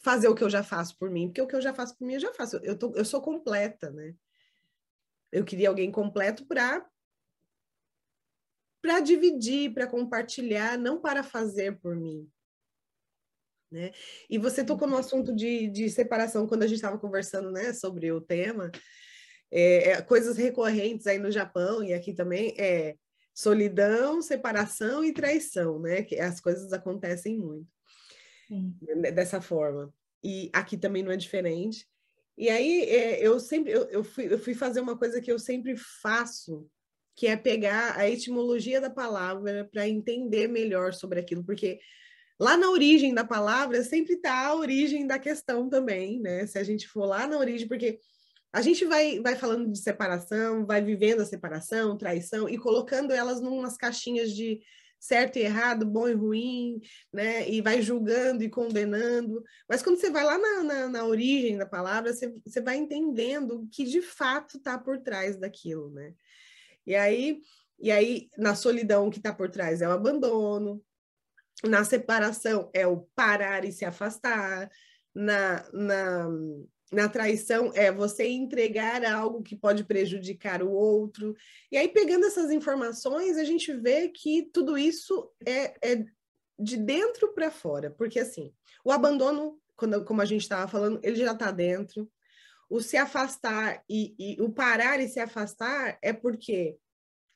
[0.00, 2.04] fazer o que eu já faço por mim, porque o que eu já faço por
[2.04, 4.14] mim eu já faço, eu, tô, eu sou completa, né?
[5.30, 6.84] Eu queria alguém completo para
[8.80, 12.28] para dividir, para compartilhar, não para fazer por mim.
[13.70, 13.92] Né?
[14.30, 15.00] E você tocou no uhum.
[15.00, 18.70] assunto de, de separação quando a gente estava conversando né, sobre o tema.
[19.50, 22.96] É, é, coisas recorrentes aí no Japão e aqui também é
[23.34, 26.02] solidão, separação e traição, né?
[26.02, 27.68] Que as coisas acontecem muito
[28.48, 28.74] Sim.
[29.14, 29.92] dessa forma.
[30.22, 31.86] E aqui também não é diferente.
[32.36, 35.38] E aí é, eu sempre eu, eu, fui, eu fui fazer uma coisa que eu
[35.38, 36.68] sempre faço,
[37.18, 41.78] que é pegar a etimologia da palavra para entender melhor sobre aquilo, porque
[42.40, 46.46] Lá na origem da palavra sempre está a origem da questão também, né?
[46.46, 47.98] Se a gente for lá na origem, porque
[48.52, 53.40] a gente vai, vai falando de separação, vai vivendo a separação, traição e colocando elas
[53.40, 54.60] numas caixinhas de
[55.00, 56.80] certo e errado, bom e ruim,
[57.12, 57.48] né?
[57.50, 59.42] E vai julgando e condenando.
[59.68, 63.62] Mas quando você vai lá na, na, na origem da palavra, você, você vai entendendo
[63.62, 66.14] o que de fato está por trás daquilo, né?
[66.88, 67.42] E aí,
[67.78, 70.82] e aí, na solidão, que está por trás é o abandono,
[71.62, 74.70] na separação é o parar e se afastar.
[75.14, 76.28] Na, na,
[76.90, 81.36] na traição é você entregar algo que pode prejudicar o outro.
[81.70, 86.04] E aí, pegando essas informações, a gente vê que tudo isso é, é
[86.58, 87.90] de dentro para fora.
[87.90, 88.50] Porque, assim,
[88.82, 92.10] o abandono, quando, como a gente estava falando, ele já está dentro.
[92.68, 96.78] O se afastar e, e o parar e se afastar é porque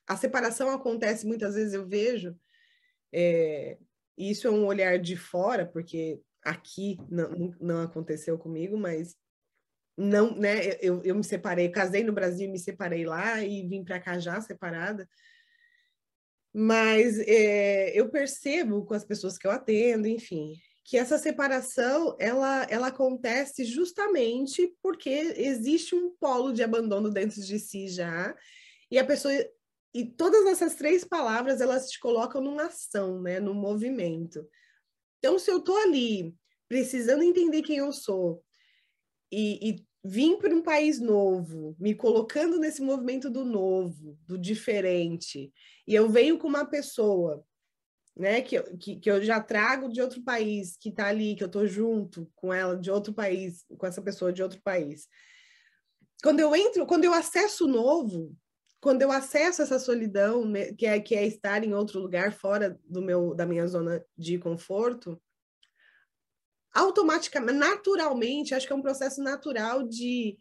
[0.07, 2.35] a separação acontece muitas vezes, eu vejo.
[3.11, 3.77] É,
[4.17, 9.15] isso é um olhar de fora, porque aqui não, não aconteceu comigo, mas
[9.97, 10.77] não, né?
[10.81, 14.41] Eu, eu me separei, casei no Brasil, me separei lá e vim para cá já
[14.41, 15.07] separada.
[16.53, 22.67] Mas é, eu percebo com as pessoas que eu atendo, enfim, que essa separação ela,
[22.69, 28.35] ela acontece justamente porque existe um polo de abandono dentro de si já,
[28.91, 29.33] e a pessoa
[29.93, 33.39] e todas essas três palavras, elas te colocam numa ação, né?
[33.39, 34.47] Num movimento.
[35.19, 36.35] Então, se eu estou ali
[36.67, 38.43] precisando entender quem eu sou
[39.31, 45.53] e, e vim para um país novo, me colocando nesse movimento do novo, do diferente,
[45.87, 47.45] e eu venho com uma pessoa
[48.15, 51.47] né, que, que, que eu já trago de outro país, que está ali, que eu
[51.47, 55.07] estou junto com ela de outro país, com essa pessoa de outro país.
[56.21, 58.35] Quando eu entro, quando eu acesso o novo,
[58.79, 62.79] quando eu acesso essa solidão, né, que é, que é estar em outro lugar fora
[62.83, 65.19] do meu, da minha zona de conforto,
[66.73, 70.37] automaticamente, naturalmente, acho que é um processo natural de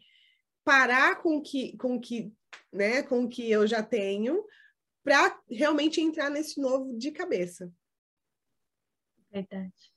[0.64, 2.32] parar com que, com que,
[2.72, 4.44] né, com que eu já tenho,
[5.02, 7.72] para realmente entrar nesse novo de cabeça.
[9.30, 9.92] Verdade.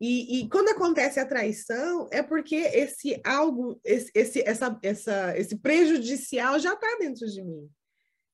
[0.00, 5.58] E, e, quando acontece a traição, é porque esse algo, esse, esse, essa, essa, esse
[5.58, 7.68] prejudicial já está dentro de mim.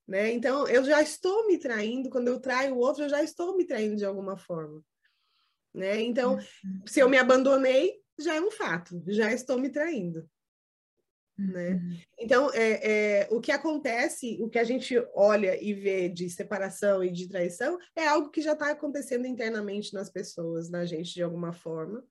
[0.06, 0.32] Né?
[0.32, 3.64] Então, eu já estou me traindo, quando eu traio o outro, eu já estou me
[3.64, 4.84] traindo de alguma forma.
[5.74, 6.02] Né?
[6.02, 6.82] Então, uhum.
[6.86, 10.28] se eu me abandonei, já é um fato, já estou me traindo.
[11.36, 11.70] Né?
[11.70, 11.98] Uhum.
[12.18, 17.02] Então, é, é, o que acontece, o que a gente olha e vê de separação
[17.02, 21.22] e de traição, é algo que já está acontecendo internamente nas pessoas, na gente, de
[21.22, 22.04] alguma forma.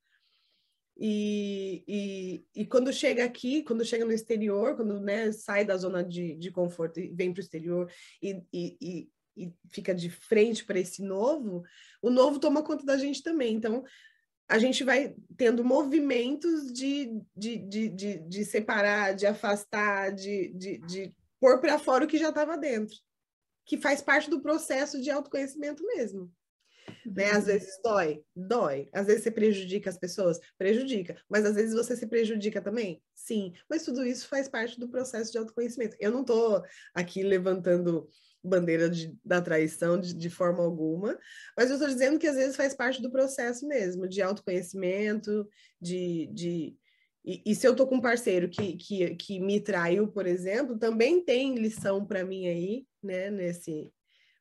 [0.98, 6.04] E, e, e, quando chega aqui, quando chega no exterior, quando né, sai da zona
[6.04, 10.80] de, de conforto e vem para o exterior e, e, e fica de frente para
[10.80, 11.64] esse novo,
[12.02, 13.56] o novo toma conta da gente também.
[13.56, 13.84] Então,
[14.54, 20.78] a gente vai tendo movimentos de, de, de, de, de separar, de afastar, de, de,
[20.78, 22.96] de pôr para fora o que já estava dentro,
[23.66, 26.32] que faz parte do processo de autoconhecimento mesmo.
[27.04, 27.32] Né?
[27.32, 28.90] Às vezes dói, dói.
[28.94, 31.20] Às vezes você prejudica as pessoas, prejudica.
[31.28, 33.54] Mas às vezes você se prejudica também, sim.
[33.68, 35.98] Mas tudo isso faz parte do processo de autoconhecimento.
[36.00, 36.64] Eu não estou
[36.94, 38.08] aqui levantando
[38.44, 41.18] bandeira de, da traição de, de, forma alguma,
[41.58, 45.48] mas eu estou dizendo que às vezes faz parte do processo mesmo, de autoconhecimento,
[45.82, 46.28] de.
[46.34, 46.76] de
[47.26, 50.78] e, e se eu estou com um parceiro que, que, que me traiu, por exemplo,
[50.78, 53.92] também tem lição para mim aí, né, nesse.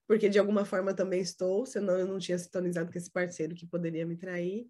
[0.07, 3.67] Porque de alguma forma também estou, senão eu não tinha sintonizado com esse parceiro que
[3.67, 4.67] poderia me trair.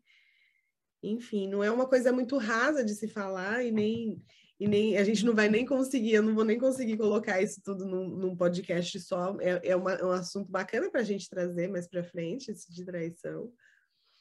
[1.02, 4.22] Enfim, não é uma coisa muito rasa de se falar e nem
[4.62, 7.60] e nem a gente não vai nem conseguir, eu não vou nem conseguir colocar isso
[7.64, 9.36] tudo num, num podcast só.
[9.40, 12.72] É, é, uma, é, um assunto bacana para a gente trazer mais para frente, esse
[12.72, 13.52] de traição.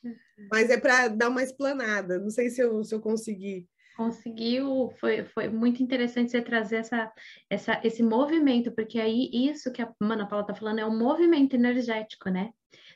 [0.04, 0.16] Uhum.
[0.52, 2.18] Mas é para dar uma explanada.
[2.18, 3.70] Não sei se eu, se eu consegui.
[3.96, 7.14] Conseguiu, foi, foi muito interessante você trazer essa,
[7.48, 11.54] essa, esse movimento, porque aí isso que a Mana Paula está falando é um movimento
[11.54, 12.52] energético, né?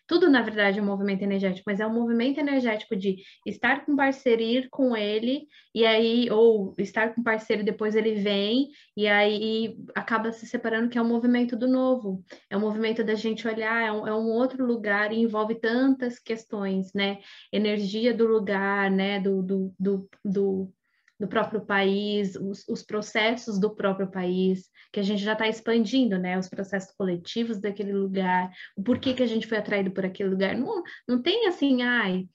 [0.07, 3.95] Tudo, na verdade, é um movimento energético, mas é um movimento energético de estar com
[3.95, 9.07] parceiro, ir com ele, e aí, ou estar com parceiro e depois ele vem, e
[9.07, 12.23] aí acaba se separando, que é um movimento do novo.
[12.49, 16.19] É um movimento da gente olhar, é um, é um outro lugar e envolve tantas
[16.19, 17.19] questões, né?
[17.51, 19.15] Energia do lugar, né?
[19.19, 20.73] do, do, do, do
[21.19, 26.17] do próprio país, os, os, processos do próprio país, que a gente já está expandindo,
[26.17, 26.37] né?
[26.37, 30.57] Os processos coletivos daquele lugar, o porquê que a gente foi atraído por aquele lugar.
[30.57, 32.27] Não, não tem assim, ai,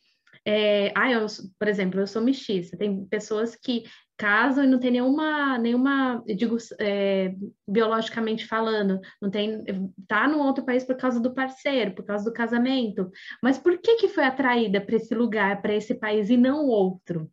[0.45, 1.27] é, ai eu,
[1.59, 3.85] por exemplo, eu sou mestiça, tem pessoas que
[4.17, 7.35] casam e não tem nenhuma, nenhuma, digo, é,
[7.67, 9.65] biologicamente falando, não tem,
[10.07, 13.11] tá no outro país por causa do parceiro, por causa do casamento,
[13.43, 17.31] mas por que que foi atraída para esse lugar, para esse país e não outro?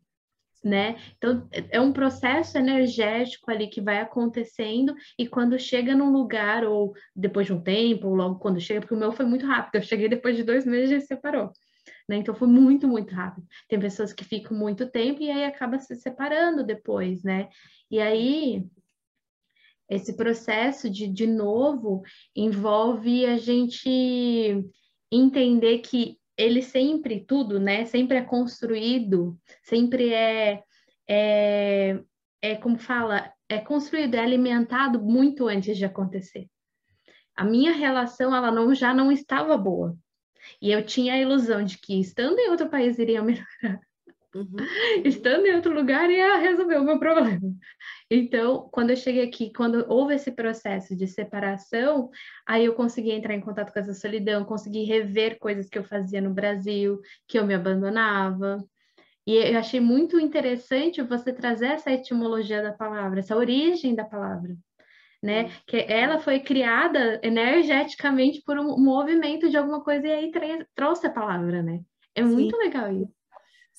[0.64, 0.96] Né?
[1.16, 6.94] Então, é um processo energético ali que vai acontecendo e quando chega num lugar, ou
[7.14, 9.82] depois de um tempo, ou logo quando chega, porque o meu foi muito rápido, eu
[9.82, 11.52] cheguei depois de dois meses e separou.
[12.08, 12.16] Né?
[12.16, 13.46] Então foi muito, muito rápido.
[13.68, 17.48] Tem pessoas que ficam muito tempo e aí acaba se separando depois, né?
[17.90, 18.64] E aí
[19.88, 22.02] esse processo de, de novo
[22.36, 24.62] envolve a gente
[25.10, 27.84] entender que ele sempre, tudo, né?
[27.84, 30.62] Sempre é construído, sempre é,
[31.08, 32.00] é,
[32.40, 36.48] é como fala, é construído, é alimentado muito antes de acontecer.
[37.34, 39.96] A minha relação, ela não, já não estava boa.
[40.62, 43.80] E eu tinha a ilusão de que estando em outro país iria melhorar.
[44.34, 44.56] Uhum.
[45.04, 47.40] Estando em outro lugar ia resolver o meu problema.
[48.10, 52.10] Então, quando eu cheguei aqui, quando houve esse processo de separação,
[52.46, 56.20] aí eu consegui entrar em contato com essa solidão, consegui rever coisas que eu fazia
[56.20, 58.58] no Brasil, que eu me abandonava.
[59.26, 64.56] E eu achei muito interessante você trazer essa etimologia da palavra, essa origem da palavra.
[65.22, 65.50] Né?
[65.66, 70.32] Que ela foi criada energeticamente por um movimento de alguma coisa e aí
[70.76, 71.80] trouxe a palavra, né?
[72.14, 72.32] É Sim.
[72.32, 73.17] muito legal isso.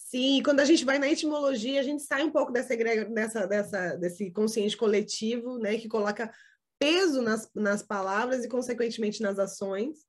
[0.09, 3.95] Sim, quando a gente vai na etimologia, a gente sai um pouco dessa, dessa, dessa,
[3.95, 6.33] desse consciente coletivo, né, que coloca
[6.79, 9.99] peso nas, nas palavras e, consequentemente, nas ações,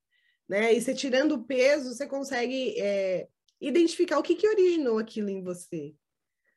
[0.49, 0.73] né?
[0.73, 3.29] E você tirando o peso, você consegue é,
[3.61, 5.95] identificar o que, que originou aquilo em você.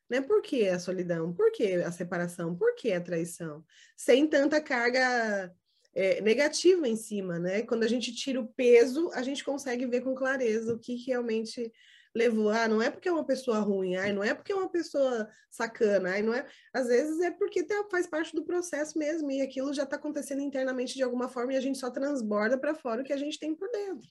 [0.09, 0.21] Né?
[0.21, 1.33] Por que a solidão?
[1.33, 2.55] Por que a separação?
[2.55, 3.65] Por que a traição?
[3.97, 5.53] Sem tanta carga
[5.93, 7.63] é, negativa em cima, né?
[7.63, 11.07] Quando a gente tira o peso, a gente consegue ver com clareza o que, que
[11.07, 11.69] realmente
[12.15, 14.69] levou, ah, não é porque é uma pessoa ruim, ai, não é porque é uma
[14.69, 16.47] pessoa sacana, ai, não é.
[16.73, 20.41] Às vezes é porque tá, faz parte do processo mesmo, e aquilo já está acontecendo
[20.41, 23.39] internamente de alguma forma e a gente só transborda para fora o que a gente
[23.39, 24.09] tem por dentro,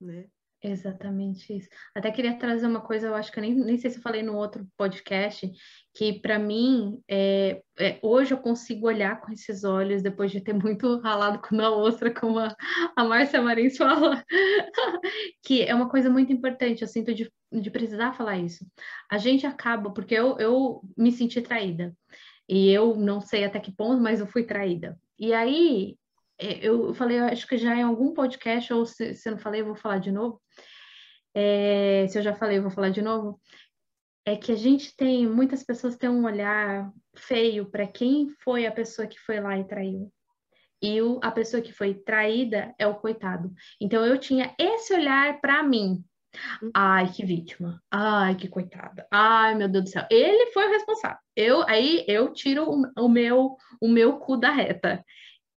[0.00, 0.28] né?
[0.60, 1.68] Exatamente isso.
[1.94, 4.22] Até queria trazer uma coisa, eu acho que eu nem, nem sei se eu falei
[4.22, 5.48] no outro podcast,
[5.94, 10.52] que para mim, é, é, hoje eu consigo olhar com esses olhos, depois de ter
[10.54, 12.56] muito ralado com a ostra, como a,
[12.96, 14.24] a Márcia Marins fala,
[15.44, 18.66] que é uma coisa muito importante, eu sinto de, de precisar falar isso.
[19.08, 21.94] A gente acaba, porque eu, eu me senti traída,
[22.48, 24.98] e eu não sei até que ponto, mas eu fui traída.
[25.18, 25.96] E aí,
[26.38, 29.66] eu falei, acho que já em algum podcast, ou se, se eu não falei, eu
[29.66, 30.40] vou falar de novo.
[31.34, 33.40] É, se eu já falei, eu vou falar de novo.
[34.24, 38.72] É que a gente tem, muitas pessoas têm um olhar feio para quem foi a
[38.72, 40.12] pessoa que foi lá e traiu.
[40.82, 43.52] E o, a pessoa que foi traída é o coitado.
[43.80, 46.04] Então eu tinha esse olhar para mim.
[46.74, 47.82] Ai, que vítima.
[47.90, 49.06] Ai, que coitada.
[49.10, 50.06] Ai, meu Deus do céu.
[50.10, 51.18] Ele foi o responsável.
[51.34, 55.04] Eu aí eu tiro o, o meu o meu cu da reta.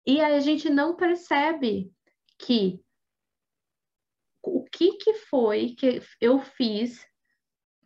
[0.05, 1.91] E a gente não percebe
[2.37, 2.79] que
[4.41, 7.05] o que, que foi que eu fiz,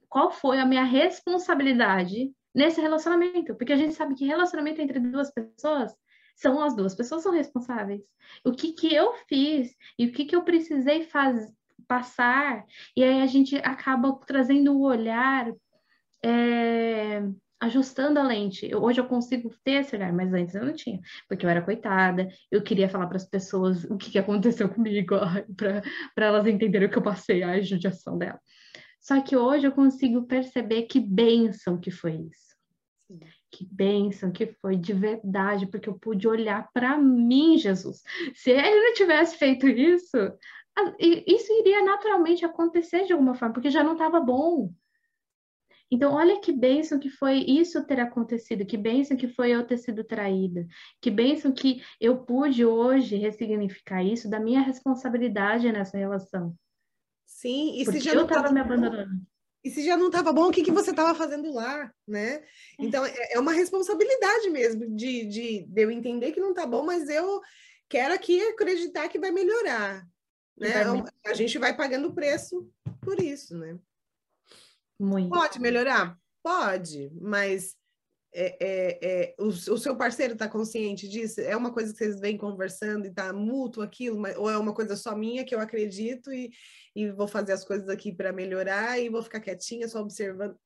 [0.07, 5.32] qual foi a minha responsabilidade nesse relacionamento, porque a gente sabe que relacionamento entre duas
[5.32, 5.91] pessoas
[6.36, 8.01] são as duas pessoas são responsáveis.
[8.45, 11.51] O que que eu fiz e o que que eu precisei faz,
[11.88, 15.51] passar, e aí a gente acaba trazendo o olhar,
[16.24, 17.22] é,
[17.59, 18.73] ajustando a lente.
[18.75, 22.27] Hoje eu consigo ter esse olhar, mas antes eu não tinha, porque eu era coitada,
[22.51, 25.15] eu queria falar para as pessoas o que, que aconteceu comigo,
[25.57, 28.39] para elas entenderem o que eu passei, a judiação dela.
[28.99, 32.53] Só que hoje eu consigo perceber que bênção que foi isso.
[33.07, 33.19] Sim.
[33.51, 38.01] Que bênção que foi de verdade, porque eu pude olhar para mim, Jesus.
[38.33, 40.17] Se ele não tivesse feito isso,
[41.09, 44.73] isso iria naturalmente acontecer de alguma forma, porque já não estava bom.
[45.93, 49.77] Então, olha que bênção que foi isso ter acontecido, que bênção que foi eu ter
[49.77, 50.65] sido traída,
[50.99, 56.55] que bênção que eu pude hoje ressignificar isso da minha responsabilidade nessa relação.
[57.27, 59.21] Sim, e Porque se já eu estava me abandonando.
[59.63, 62.43] E se já não estava bom, o que, que você estava fazendo lá, né?
[62.79, 66.83] Então, é, é uma responsabilidade mesmo de, de, de eu entender que não está bom,
[66.83, 67.39] mas eu
[67.87, 70.03] quero aqui acreditar que vai melhorar.
[70.57, 70.85] Né?
[70.85, 72.67] Vai a gente vai pagando o preço
[72.99, 73.77] por isso, né?
[75.03, 75.29] Muito.
[75.29, 76.17] Pode melhorar?
[76.41, 77.75] Pode, mas
[78.33, 81.41] é, é, é, o, o, seu parceiro está consciente disso?
[81.41, 84.73] É uma coisa que vocês vêm conversando e está mútuo aquilo, mas, ou é uma
[84.73, 86.51] coisa só minha que eu acredito e,
[86.95, 90.57] e vou fazer as coisas aqui para melhorar e vou ficar quietinha só observando?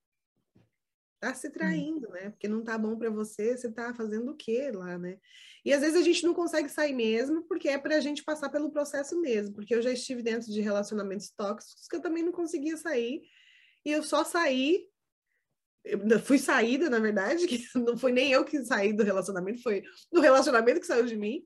[1.19, 2.29] Tá se traindo, né?
[2.29, 5.17] Porque não tá bom para você, você tá fazendo o quê lá, né?
[5.65, 8.49] E às vezes a gente não consegue sair mesmo, porque é para a gente passar
[8.49, 9.55] pelo processo mesmo.
[9.55, 13.23] Porque eu já estive dentro de relacionamentos tóxicos que eu também não conseguia sair
[13.87, 14.85] e eu só saí,
[15.85, 19.81] eu fui saída, na verdade, que não foi nem eu que saí do relacionamento, foi
[20.11, 21.41] do relacionamento que saiu de mim.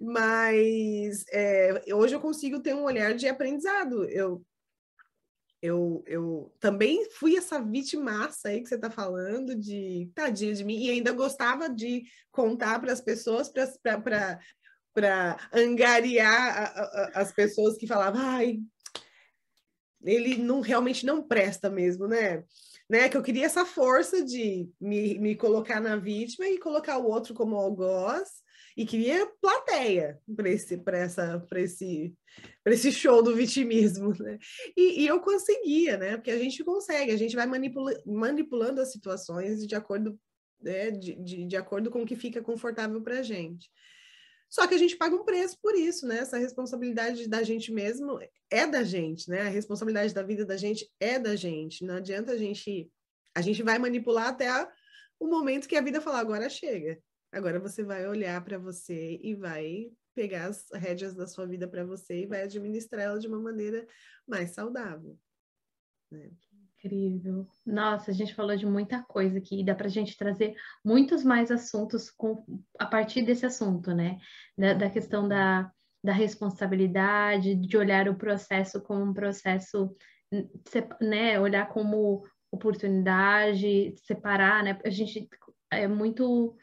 [0.00, 4.04] Mas é, hoje eu consigo ter um olhar de aprendizado.
[4.08, 4.42] Eu,
[5.60, 10.82] eu, eu também fui essa vitimaça aí que você está falando, de tadinha de mim,
[10.82, 17.86] e ainda gostava de contar para as pessoas, para angariar a, a, as pessoas que
[17.86, 18.62] falavam, ai,
[20.04, 22.44] ele não realmente não presta mesmo, né?
[22.88, 23.08] né?
[23.08, 27.34] Que eu queria essa força de me, me colocar na vítima e colocar o outro
[27.34, 28.42] como algoz
[28.76, 32.14] e queria plateia para esse para essa para esse
[32.64, 34.38] para esse show do vitimismo, né?
[34.76, 36.16] E, e, eu conseguia, né?
[36.16, 40.18] Porque a gente consegue, a gente vai manipula, manipulando as situações de acordo
[40.62, 40.90] né?
[40.90, 43.70] de, de, de acordo com o que fica confortável para gente.
[44.52, 46.18] Só que a gente paga um preço por isso, né?
[46.18, 49.40] Essa responsabilidade da gente mesmo é da gente, né?
[49.40, 51.86] A responsabilidade da vida da gente é da gente.
[51.86, 52.92] Não adianta a gente.
[53.34, 54.50] A gente vai manipular até
[55.18, 57.02] o momento que a vida falar, agora chega.
[57.32, 61.82] Agora você vai olhar para você e vai pegar as rédeas da sua vida para
[61.82, 63.86] você e vai administrar ela de uma maneira
[64.28, 65.18] mais saudável.
[66.10, 66.30] Né?
[66.84, 67.46] Incrível.
[67.64, 70.54] Nossa, a gente falou de muita coisa aqui, dá para a gente trazer
[70.84, 72.44] muitos mais assuntos com,
[72.76, 74.18] a partir desse assunto, né?
[74.58, 75.70] Da, da, questão da,
[76.02, 79.94] da responsabilidade, de olhar o processo como um processo,
[81.00, 81.38] né?
[81.38, 84.78] Olhar como oportunidade, separar, né?
[84.84, 85.28] A gente
[85.70, 86.56] é muito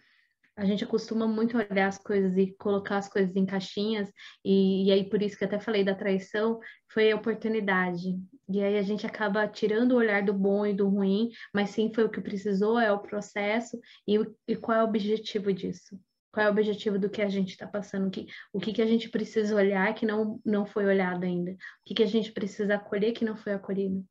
[0.59, 4.11] a gente acostuma muito olhar as coisas e colocar as coisas em caixinhas,
[4.43, 6.59] e, e, aí por isso que até falei da traição,
[6.91, 8.19] foi a oportunidade.
[8.49, 11.93] E aí a gente acaba tirando o olhar do bom e do ruim, mas sim
[11.93, 15.97] foi o que precisou, é o processo, e, e qual é o objetivo disso?
[16.29, 18.07] Qual é o objetivo do que a gente está passando?
[18.07, 21.51] O que, o que, que a gente precisa olhar que não, não foi olhado ainda?
[21.51, 21.55] O
[21.85, 24.05] que, que a gente precisa acolher que não foi acolhido?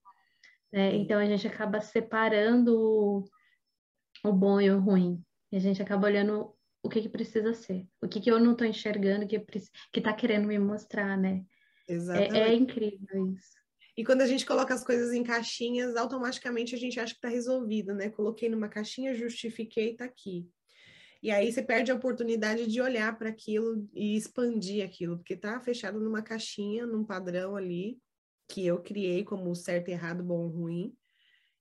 [0.73, 3.25] É, então a gente acaba separando o,
[4.25, 5.23] o bom e o ruim.
[5.51, 8.53] E a gente acaba olhando o que, que precisa ser, o que, que eu não
[8.53, 9.43] estou enxergando, que
[9.95, 11.45] está querendo me mostrar, né?
[11.89, 12.37] Exatamente.
[12.37, 13.59] É, é, incrível isso.
[13.97, 17.29] E quando a gente coloca as coisas em caixinhas, automaticamente a gente acha que está
[17.29, 18.11] resolvido, né?
[18.11, 20.49] Coloquei numa caixinha, justifiquei, está aqui.
[21.21, 25.59] E aí você perde a oportunidade de olhar para aquilo e expandir aquilo, porque está
[25.59, 27.99] fechado numa caixinha, num padrão ali,
[28.49, 30.95] que eu criei como certo, errado, bom, ruim,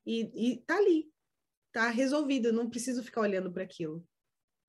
[0.06, 1.12] e, e tá ali,
[1.78, 4.04] tá resolvido, eu não preciso ficar olhando para aquilo.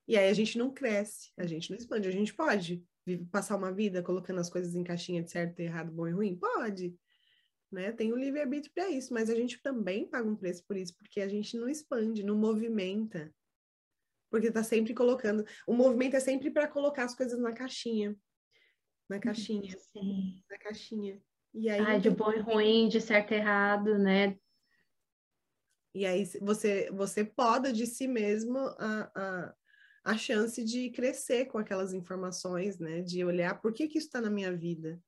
[0.07, 2.07] E aí a gente não cresce, a gente não expande.
[2.07, 2.85] A gente pode
[3.31, 6.37] passar uma vida colocando as coisas em caixinha de certo, errado, bom e ruim?
[6.37, 6.95] Pode.
[7.73, 7.93] Né?
[7.93, 11.23] Tem o livre-arbítrio para isso, mas a gente também paga um preço por isso, porque
[11.23, 13.35] a gente não expande, não movimenta.
[14.31, 15.47] Porque está sempre colocando.
[15.67, 18.15] O movimento é sempre para colocar as coisas na caixinha.
[19.09, 19.75] Na caixinha.
[19.79, 20.43] Sim.
[20.51, 21.19] Na caixinha.
[21.55, 24.39] E aí, ah, de bom e ruim, de certo e errado, né?
[25.99, 29.55] E aí você, você poda de si mesmo a, a,
[30.05, 33.03] a chance de crescer com aquelas informações, né?
[33.03, 35.03] De olhar por que, que isso está na minha vida.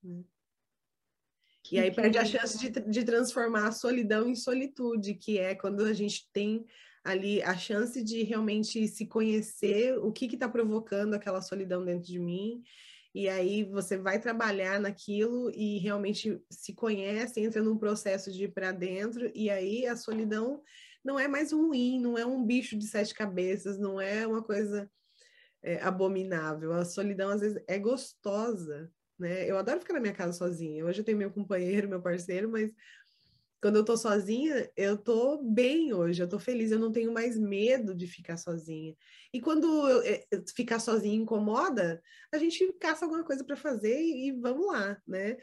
[0.00, 0.22] Né?
[1.72, 5.84] E aí perde a chance de, de transformar a solidão em solitude, que é quando
[5.84, 6.64] a gente tem
[7.02, 12.20] ali a chance de realmente se conhecer, o que está provocando aquela solidão dentro de
[12.20, 12.62] mim.
[13.14, 18.52] E aí você vai trabalhar naquilo e realmente se conhece, entra num processo de ir
[18.52, 20.62] para dentro, e aí a solidão
[21.04, 24.90] não é mais ruim, não é um bicho de sete cabeças, não é uma coisa
[25.62, 26.72] é, abominável.
[26.72, 29.48] A solidão às vezes é gostosa, né?
[29.48, 30.84] Eu adoro ficar na minha casa sozinha.
[30.84, 32.72] Hoje eu tenho meu companheiro, meu parceiro, mas
[33.62, 37.38] quando eu tô sozinha, eu tô bem hoje, eu tô feliz, eu não tenho mais
[37.38, 38.92] medo de ficar sozinha.
[39.32, 42.02] E quando eu, eu, eh, ficar sozinha incomoda,
[42.32, 45.36] a gente caça alguma coisa para fazer e, e, vamos lá, né?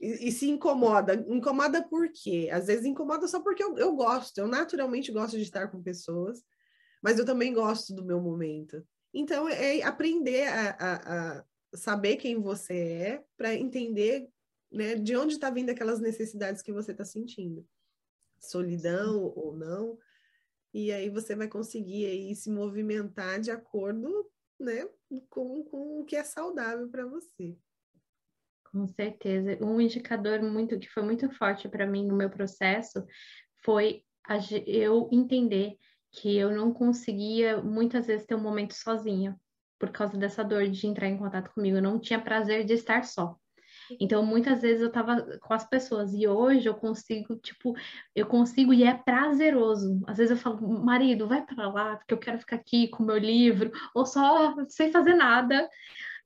[0.00, 1.22] E, e, se incomoda.
[1.28, 2.48] Incomoda por quê?
[2.50, 6.42] Às vezes incomoda só porque eu, eu gosto, eu naturalmente gosto de estar com pessoas,
[7.02, 8.82] mas eu também gosto do meu momento.
[9.12, 14.26] Então, é aprender a, a, a saber quem você é para entender
[14.70, 17.66] né, de onde está vindo aquelas necessidades que você está sentindo,
[18.38, 19.98] solidão ou não,
[20.72, 24.86] e aí você vai conseguir aí se movimentar de acordo, né,
[25.30, 27.56] com, com o que é saudável para você.
[28.70, 29.56] Com certeza.
[29.64, 33.06] Um indicador muito que foi muito forte para mim no meu processo
[33.64, 34.36] foi a,
[34.66, 35.78] eu entender
[36.12, 39.38] que eu não conseguia muitas vezes ter um momento sozinha
[39.78, 41.76] por causa dessa dor de entrar em contato comigo.
[41.76, 43.38] Eu não tinha prazer de estar só.
[44.00, 47.74] Então, muitas vezes eu tava com as pessoas e hoje eu consigo, tipo,
[48.14, 50.00] eu consigo e é prazeroso.
[50.06, 53.18] Às vezes eu falo, marido, vai para lá, porque eu quero ficar aqui com meu
[53.18, 55.68] livro, ou só sem fazer nada.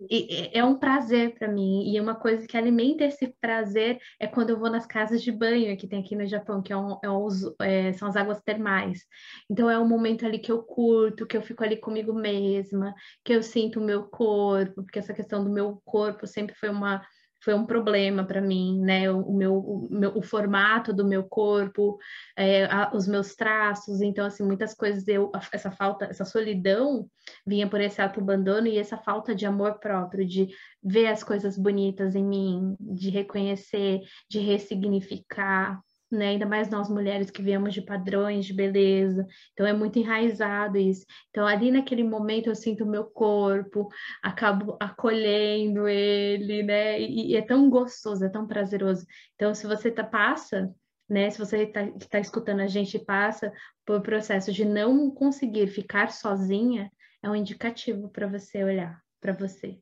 [0.09, 4.51] E, é um prazer para mim, e uma coisa que alimenta esse prazer é quando
[4.51, 7.11] eu vou nas casas de banho que tem aqui no Japão, que é um, é
[7.11, 7.29] um,
[7.61, 9.05] é, são as águas termais.
[9.49, 13.33] Então é um momento ali que eu curto, que eu fico ali comigo mesma, que
[13.35, 17.03] eu sinto o meu corpo, porque essa questão do meu corpo sempre foi uma
[17.43, 19.11] foi um problema para mim, né?
[19.11, 21.99] O, meu, o, meu, o formato do meu corpo,
[22.37, 27.09] é, a, os meus traços, então assim muitas coisas eu essa falta, essa solidão
[27.47, 30.49] vinha por esse auto abandono e essa falta de amor próprio, de
[30.83, 35.81] ver as coisas bonitas em mim, de reconhecer, de ressignificar,
[36.11, 36.31] né?
[36.31, 41.05] Ainda mais nós mulheres que viemos de padrões de beleza, então é muito enraizado isso.
[41.31, 43.89] Então ali naquele momento eu sinto o meu corpo,
[44.23, 47.01] acabo acolhendo ele, né?
[47.01, 49.07] E, e é tão gostoso, é tão prazeroso.
[49.37, 50.75] Então se você tá, passa,
[51.09, 51.31] né?
[51.31, 53.53] Se você está tá escutando a gente passa
[53.87, 56.91] por processo de não conseguir ficar sozinha,
[57.23, 59.79] é um indicativo para você olhar para você,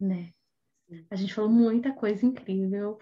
[0.00, 0.30] né?
[1.10, 2.98] A gente falou muita coisa incrível.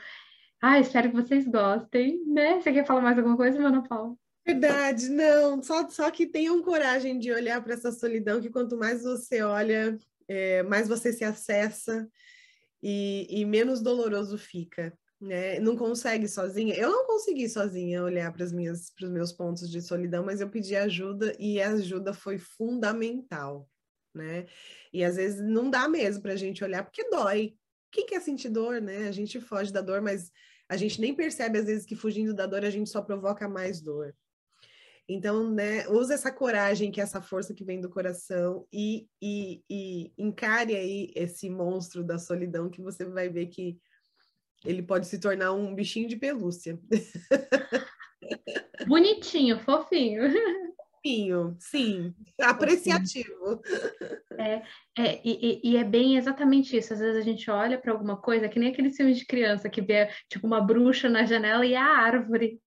[0.65, 2.61] Ah, espero que vocês gostem, né?
[2.61, 4.15] Você quer falar mais alguma coisa, Ana Paula?
[4.47, 5.61] Verdade, não.
[5.61, 9.99] Só, só que tenham coragem de olhar para essa solidão, que quanto mais você olha,
[10.29, 12.09] é, mais você se acessa
[12.81, 14.97] e, e menos doloroso fica.
[15.21, 15.59] Né?
[15.59, 16.77] Não consegue sozinha.
[16.77, 21.35] Eu não consegui sozinha olhar para os meus pontos de solidão, mas eu pedi ajuda
[21.41, 23.69] e a ajuda foi fundamental,
[24.15, 24.47] né?
[24.93, 27.57] E às vezes não dá mesmo para a gente olhar porque dói.
[27.91, 29.09] Quem quer sentir dor, né?
[29.09, 30.31] A gente foge da dor, mas
[30.73, 33.83] a gente nem percebe às vezes que fugindo da dor a gente só provoca mais
[33.83, 34.15] dor.
[35.07, 39.63] Então, né, usa essa coragem, que é essa força que vem do coração, e, e,
[39.69, 43.79] e encare aí esse monstro da solidão, que você vai ver que
[44.65, 46.79] ele pode se tornar um bichinho de pelúcia.
[48.89, 50.23] Bonitinho, fofinho.
[51.03, 52.15] Fofinho, sim.
[52.41, 53.61] Apreciativo.
[54.39, 54.63] É,
[54.97, 56.93] é e, e, é bem exatamente isso.
[56.93, 59.83] Às vezes a gente olha para alguma coisa, que nem aquele filme de criança que
[59.83, 62.61] vê tipo uma bruxa na janela e a árvore.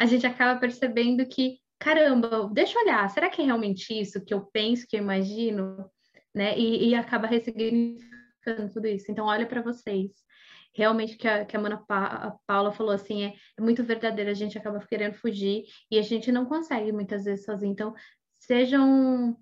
[0.00, 4.34] A gente acaba percebendo que, caramba, deixa eu olhar, será que é realmente isso que
[4.34, 5.88] eu penso, que eu imagino?
[6.34, 6.58] Né?
[6.58, 9.10] E, e acaba ressignificando tudo isso.
[9.12, 10.10] Então, olha para vocês
[10.74, 14.30] realmente que a, que a Mana pa a Paula falou assim, é, é, muito verdadeiro,
[14.30, 17.72] a gente acaba querendo fugir e a gente não consegue muitas vezes sozinho.
[17.72, 17.94] Então,
[18.38, 19.36] sejam,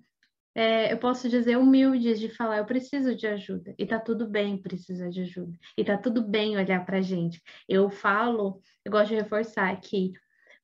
[0.55, 3.73] é, eu posso dizer, humildes de falar, eu preciso de ajuda.
[3.77, 5.57] E tá tudo bem precisar de ajuda.
[5.77, 7.41] E tá tudo bem olhar pra gente.
[7.67, 10.13] Eu falo, eu gosto de reforçar que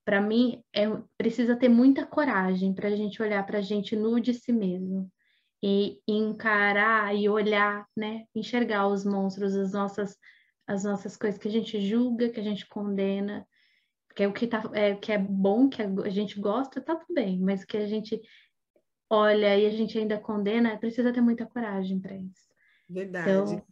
[0.04, 0.86] para mim é,
[1.18, 5.12] precisa ter muita coragem para a gente olhar para a gente nu de si mesmo
[5.64, 10.16] e encarar e olhar, né, enxergar os monstros, as nossas
[10.68, 13.48] as nossas coisas que a gente julga, que a gente condena,
[14.16, 17.14] que é o que, tá, é, que é bom, que a gente gosta, tá tudo
[17.14, 18.22] bem, mas que a gente
[19.10, 22.46] olha e a gente ainda condena, precisa ter muita coragem para isso.
[22.90, 23.30] Verdade.
[23.30, 23.66] Então,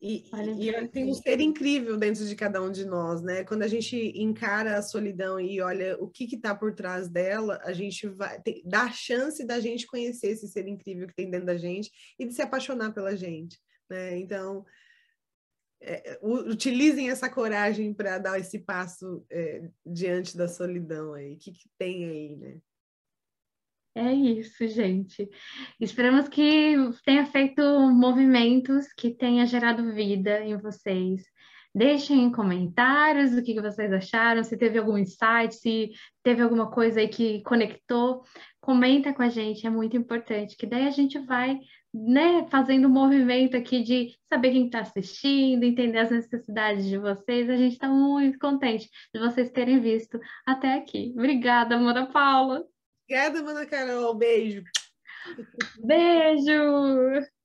[0.00, 0.28] e,
[0.60, 3.44] e tem um ser incrível dentro de cada um de nós, né?
[3.44, 7.72] Quando a gente encara a solidão e olha o que está por trás dela, a
[7.72, 11.46] gente vai ter, dá a chance da gente conhecer esse ser incrível que tem dentro
[11.46, 13.58] da gente e de se apaixonar pela gente,
[13.88, 14.18] né?
[14.18, 14.66] Então,
[15.80, 21.34] é, utilizem essa coragem para dar esse passo é, diante da solidão aí.
[21.34, 22.58] O que, que tem aí, né?
[23.94, 25.26] É isso, gente.
[25.80, 31.24] Esperamos que tenha feito movimentos que tenha gerado vida em vocês.
[31.74, 37.00] Deixem em comentários o que vocês acharam, se teve algum insight, se teve alguma coisa
[37.00, 38.22] aí que conectou.
[38.60, 41.58] Comenta com a gente, é muito importante, que daí a gente vai
[41.96, 47.48] né, fazendo um movimento aqui de saber quem está assistindo, entender as necessidades de vocês.
[47.48, 51.14] A gente está muito contente de vocês terem visto até aqui.
[51.16, 52.64] Obrigada, Ana Paula.
[53.04, 54.14] Obrigada, Mana Carol.
[54.14, 54.62] Beijo.
[55.82, 57.35] Beijo!